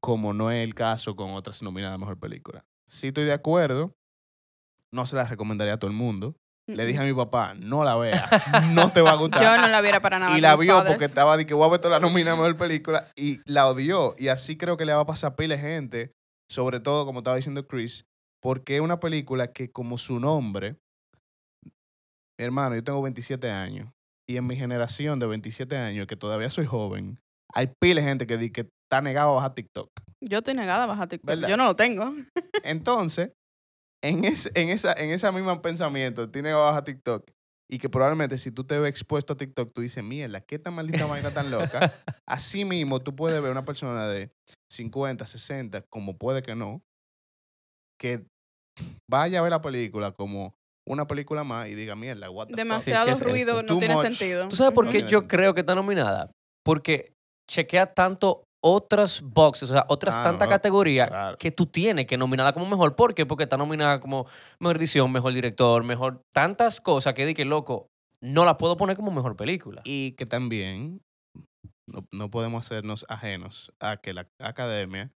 [0.00, 2.64] como no es el caso con otras nominadas a Mejor Película.
[2.88, 3.92] Si estoy de acuerdo,
[4.92, 6.34] no se las recomendaría a todo el mundo.
[6.76, 8.28] Le dije a mi papá, no la vea,
[8.72, 9.42] no te va a gustar.
[9.42, 10.36] Yo no la viera para nada.
[10.36, 10.92] y la vio padres.
[10.92, 13.68] porque estaba de que voy a ver toda la nominada a Mejor Película y la
[13.68, 14.14] odió.
[14.18, 16.12] Y así creo que le va a pasar a pila de gente,
[16.50, 18.06] sobre todo, como estaba diciendo Chris,
[18.42, 20.76] porque es una película que como su nombre,
[22.38, 23.88] hermano, yo tengo 27 años
[24.30, 27.18] y en mi generación de 27 años, que todavía soy joven,
[27.52, 29.90] hay pila de gente que, di que está negado a bajar TikTok.
[30.20, 31.26] Yo estoy negada a bajar TikTok.
[31.26, 31.48] ¿Verdad?
[31.48, 32.14] Yo no lo tengo.
[32.62, 33.32] Entonces,
[34.02, 37.30] en, ese, en, esa, en ese mismo pensamiento, tiene baja TikTok.
[37.72, 40.74] Y que probablemente si tú te ves expuesto a TikTok, tú dices, mierda, ¿qué tan
[40.74, 41.92] maldita vaina tan loca?
[42.26, 44.32] Así mismo, tú puedes ver una persona de
[44.72, 46.82] 50, 60, como puede que no,
[48.00, 48.24] que
[49.08, 50.54] vaya a ver la película como
[50.88, 53.78] una película más y diga, mierda, what the fuck?" Demasiado ¿qué es ruido, no Too
[53.78, 54.06] tiene much.
[54.06, 54.48] sentido.
[54.48, 55.28] ¿Tú sabes por qué yo sentido.
[55.28, 56.32] creo que está nominada?
[56.64, 57.12] Porque
[57.48, 61.38] chequea tanto otras boxes, o sea, otras Ah, tantas no, categorías claro.
[61.38, 62.94] que tú tienes que nominarla como mejor.
[62.96, 63.26] ¿Por qué?
[63.26, 64.26] Porque está nominada como
[64.58, 67.88] mejor edición, mejor director, mejor tantas cosas que di que loco,
[68.22, 69.82] no la puedo poner como mejor película.
[69.84, 71.00] Y que también
[71.88, 75.10] no, no podemos hacernos ajenos a que la academia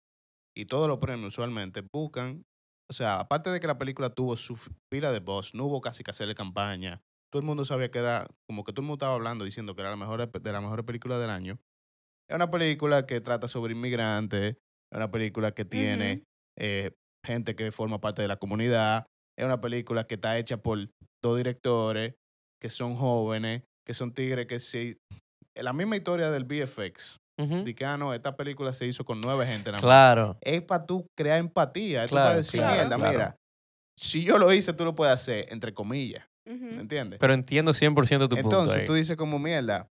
[0.55, 2.43] y todos los premios usualmente buscan,
[2.89, 4.57] o sea, aparte de que la película tuvo su
[4.91, 8.27] pila de voz, no hubo casi que hacerle campaña, todo el mundo sabía que era,
[8.47, 10.85] como que todo el mundo estaba hablando diciendo que era la mejor de la mejor
[10.85, 11.57] película del año.
[12.31, 16.23] Es una película que trata sobre inmigrantes, es una película que tiene
[16.57, 16.91] eh,
[17.25, 19.05] gente que forma parte de la comunidad,
[19.37, 20.79] es una película que está hecha por
[21.21, 22.13] dos directores
[22.61, 24.97] que son jóvenes, que son tigres que sí.
[25.55, 27.17] La misma historia del VFX.
[27.75, 29.85] Que, ah, no, esta película se hizo con nueve gente nada más.
[29.85, 30.37] Claro.
[30.41, 32.03] Es para tú crear empatía.
[32.03, 33.11] Es Claro, para decir, claro, mierda, claro.
[33.11, 33.35] mira,
[33.97, 36.25] si yo lo hice, tú lo puedes hacer, entre comillas.
[36.47, 37.19] ¿Me entiendes?
[37.19, 38.37] Pero entiendo 100% tu punto.
[38.37, 38.85] Entonces ahí.
[38.85, 39.89] tú dices como, mierda,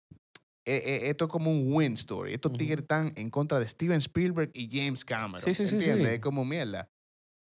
[0.67, 2.35] eh, eh, esto es como un win story.
[2.35, 2.59] Estos Ujú.
[2.59, 5.41] tigres están en contra de Steven Spielberg y James Cameron.
[5.41, 6.09] Sí, sí, sí, ¿Entiendes?
[6.09, 6.15] sí.
[6.15, 6.89] Es como mierda.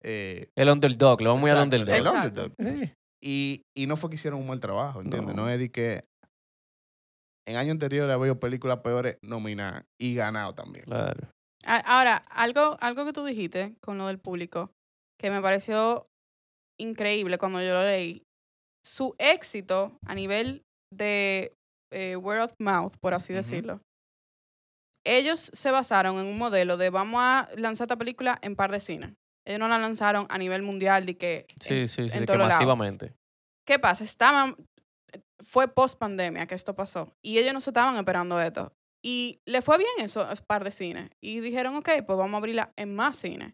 [0.03, 1.95] Eh, El underdog, le vamos muy al underdog.
[1.95, 2.51] el underdog.
[2.59, 2.93] Sí.
[3.23, 5.35] Y, y no fue que hicieron un mal trabajo, ¿entiendes?
[5.35, 5.43] No.
[5.43, 6.03] No, es de que
[7.47, 10.85] en año anterior había películas peores nominadas y ganado también.
[10.85, 11.27] Claro.
[11.65, 14.71] Ahora, algo, algo que tú dijiste con lo del público,
[15.19, 16.05] que me pareció
[16.79, 18.21] increíble cuando yo lo leí.
[18.85, 20.61] Su éxito a nivel
[20.93, 21.54] de
[21.91, 23.81] eh, word of mouth, por así decirlo.
[25.05, 28.79] Ellos se basaron en un modelo de vamos a lanzar esta película en par de
[28.79, 29.13] cines.
[29.45, 32.31] Ellos no la lanzaron a nivel mundial de que Sí, en- sí, sí, en de
[32.31, 33.13] que masivamente.
[33.67, 34.03] ¿Qué pasa?
[34.03, 34.55] Estaban,
[35.39, 38.73] fue post pandemia que esto pasó y ellos no se estaban esperando esto.
[39.03, 41.11] Y le fue bien eso, es par de cines.
[41.21, 43.53] Y dijeron, ok, pues vamos a abrirla en más cines.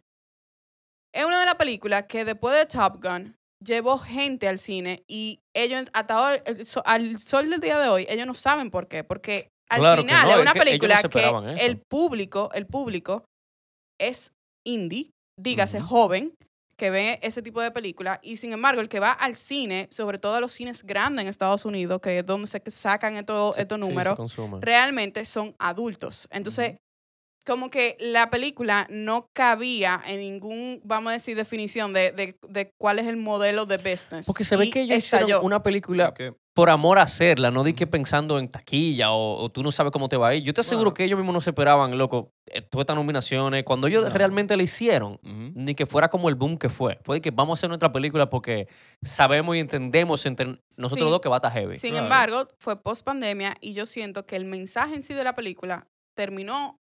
[1.14, 5.40] Es una de las películas que después de Top Gun llevó gente al cine y
[5.56, 8.88] ellos, hasta ahora, el so- al sol del día de hoy, ellos no saben por
[8.88, 9.04] qué.
[9.04, 11.66] Porque al Claro final no, es una que ellos no película que eso.
[11.66, 13.24] el público, el público
[14.00, 14.34] es
[14.66, 15.88] indie, dígase Ujú.
[15.88, 16.34] joven,
[16.78, 20.18] que ve ese tipo de película y sin embargo el que va al cine, sobre
[20.18, 23.78] todo a los cines grandes en Estados Unidos, que es donde se sacan estos, estos
[23.78, 24.18] números,
[24.62, 26.28] realmente son adultos.
[26.32, 26.78] Entonces,
[27.46, 32.72] como que la película no cabía en ningún, vamos a decir, definición de, de, de
[32.78, 34.26] cuál es el modelo de business.
[34.26, 35.46] Porque se ve Y que ellos hicieron estalló.
[35.46, 36.14] una película
[36.54, 39.92] por amor a hacerla, no di que pensando en taquilla o, o tú no sabes
[39.94, 40.44] cómo te va a ir.
[40.44, 40.94] Yo te aseguro Bueno.
[40.96, 43.64] que ellos mismos no se esperaban, loco, eh, todas estas nominaciones.
[43.64, 44.10] Cuando ellos No.
[44.10, 47.00] realmente la hicieron, ni que fuera como el boom que fue.
[47.04, 48.68] Fue de que vamos a hacer nuestra película porque
[49.02, 51.12] sabemos y entendemos entre nosotros Sí.
[51.12, 51.76] dos que va a estar heavy.
[51.76, 52.04] Sin Claro.
[52.06, 55.88] embargo, fue post pandemia y yo siento que el mensaje en sí de la película
[56.16, 56.81] terminó,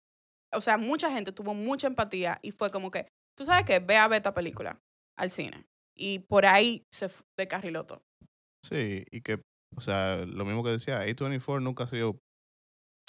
[0.53, 3.97] o sea, mucha gente tuvo mucha empatía y fue como que, tú sabes que ve
[3.97, 4.79] a ver esta película
[5.19, 5.65] al cine.
[5.97, 8.03] Y por ahí se descarriló todo.
[8.65, 9.41] Sí, y que,
[9.77, 12.19] o sea, lo mismo que decía, A24 nunca ha sido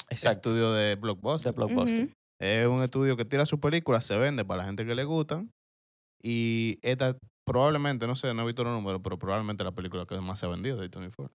[0.10, 0.50] Exacto.
[0.50, 2.10] estudio de De blockbuster.
[2.42, 5.52] Es un estudio que tira sus películas, se vende para la gente que le gustan.
[6.24, 10.20] Y esta probablemente, no sé, no he visto los números, pero probablemente la película que
[10.20, 11.30] más se ha vendido de A24.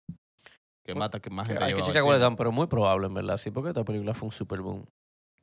[0.86, 3.38] Que mata que más gente ha Hay que checar cuáles pero muy probable, en verdad.
[3.38, 4.86] Sí, porque esta película fue un super boom.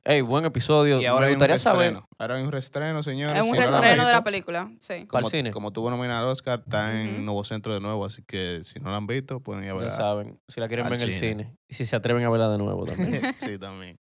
[0.03, 0.99] Ey, buen episodio.
[1.01, 1.79] Y ahora Me hay un gustaría saber.
[1.81, 2.09] reestreno.
[2.19, 3.37] Ahora hay un reestreno, señores.
[3.37, 4.95] Es un si no la han reestreno de la visto, película, sí.
[5.07, 5.51] ¿Cuál como, cine?
[5.51, 7.25] Como tuvo nominada al Oscar, está en.
[7.25, 9.79] Nuevo Centro de nuevo, así que si no la han visto, pueden ir a Ya
[9.79, 9.91] verla.
[9.91, 11.43] saben, si la quieren al ver en el cine.
[11.45, 11.57] cine.
[11.69, 13.21] Y si se atreven a verla de nuevo también.
[13.37, 13.99] sí, también.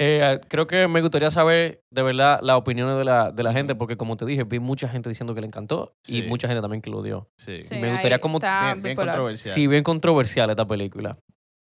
[0.00, 3.74] Eh, creo que me gustaría saber de verdad las opiniones de la, de la gente,
[3.76, 6.28] porque como te dije, vi mucha gente diciendo que le encantó y Sí.
[6.28, 7.28] mucha gente también que lo odió.
[7.36, 7.62] Sí.
[7.62, 9.14] Sí, Me gustaría ahí como- está Bien, bien bipolar.
[9.16, 9.54] controversial.
[9.54, 11.18] Sí, bien controversial esta película.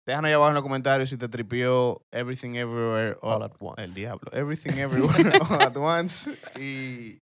[0.06, 3.82] Déjanos ahí abajo en los comentarios si te tripió Everything Everywhere All All at once.
[3.82, 4.30] El diablo.
[4.32, 6.30] Everything Everywhere All at Once.
[6.60, 7.22] Y,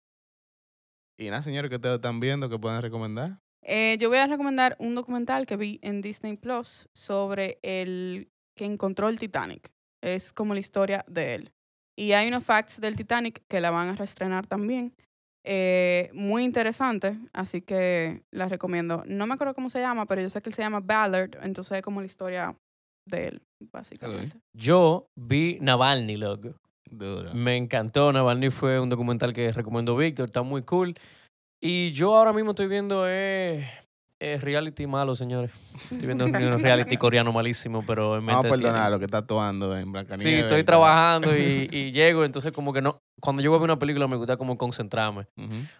[1.17, 3.39] y nada, señores, que ustedes están viendo que pueden recomendar.
[3.63, 8.65] Eh, yo voy a recomendar un documental que vi en Disney Plus sobre el que
[8.65, 9.71] encontró el Titanic.
[10.03, 11.51] Es como la historia de él.
[11.97, 14.95] Y hay unos facts del Titanic que la van a reestrenar también.
[15.43, 19.03] Eh, muy interesante, así que la recomiendo.
[19.07, 21.77] No me acuerdo cómo se llama, pero yo sé que él se llama Ballard, entonces
[21.77, 22.55] es como la historia
[23.07, 23.41] de él,
[23.71, 24.37] básicamente.
[24.53, 26.55] Yo vi Navalny, loco.
[26.89, 27.33] Duro.
[27.33, 28.13] Me encantó.
[28.13, 30.95] Navalny fue un documental que recomendó Víctor, está muy cool.
[31.61, 33.67] Y yo ahora mismo estoy viendo eh,
[34.21, 35.51] eh, reality malo, señores.
[35.75, 38.71] Estoy viendo un reality coreano malísimo, pero me Vamos a entretiene.
[38.73, 40.39] perdonar lo que está actuando en Sí, Blancanieves.
[40.45, 43.79] estoy trabajando y, y llego, entonces como que no, cuando yo voy a ver una
[43.79, 45.25] película me gusta como concentrarme.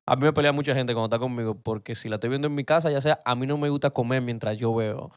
[0.06, 2.56] A mí me pelea mucha gente cuando está conmigo porque si la estoy viendo en
[2.56, 5.12] mi casa, ya sea, a mí no me gusta comer mientras yo veo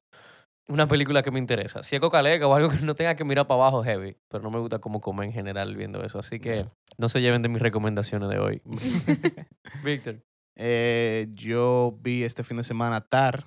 [0.71, 1.83] una película que me interesa.
[1.83, 4.51] Si es cocalega o algo que no tenga que mirar para abajo heavy, pero no
[4.51, 6.19] me gusta como comer en general viendo eso.
[6.19, 6.67] Así que
[6.99, 8.63] no se lleven de mis recomendaciones de hoy.
[9.85, 10.21] Víctor.
[10.57, 13.47] Eh, yo vi este fin de semana Tar,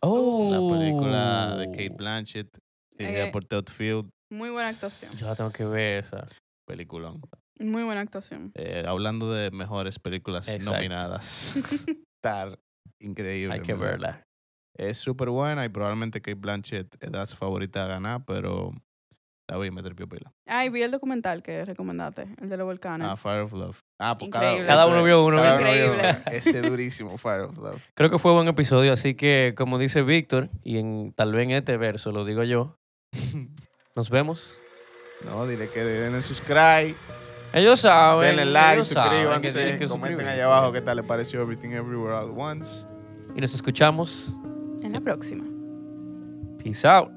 [0.00, 2.58] Oh, la película de Kate Blanchett,
[2.98, 4.08] dirigida Eh, por Todd Field.
[4.30, 5.12] Muy buena actuación.
[5.16, 6.26] Yo la tengo que ver esa.
[6.66, 7.20] Peliculón.
[7.58, 8.50] Muy buena actuación.
[8.54, 10.72] Eh, hablando de mejores películas Exacto.
[10.76, 11.54] nominadas.
[12.22, 12.58] Tar,
[13.00, 13.54] increíble.
[13.54, 14.22] Hay que verla.
[14.76, 18.72] Es súper buena y probablemente Kate Blanchett es la favorita a ganar, pero
[19.48, 20.32] la vi me trepió pila.
[20.46, 23.08] Ah, y vi el documental que recomendaste, el de los volcanes.
[23.08, 23.80] Ah, Fire of Love.
[23.98, 24.66] Ah, pues Increíble.
[24.66, 26.02] Cada uno vio uno, cada vio Increíble.
[26.10, 26.32] uno.
[26.36, 27.82] Ese durísimo, Fire of Love.
[27.94, 31.52] Creo que fue buen episodio, así que como dice Víctor, y en tal vez en
[31.52, 32.76] este verso lo digo yo,
[33.96, 34.58] nos vemos.
[35.24, 36.94] No, dile que denle subscribe,
[37.54, 38.36] Ellos saben.
[38.36, 41.70] denle like, ellos saben que suscríbanse, que comenten allá abajo qué tal les pareció Everything
[41.70, 42.84] Everywhere All at Once.
[43.34, 44.36] Y nos escuchamos.
[44.82, 45.44] En la próxima.
[46.62, 47.15] Peace out.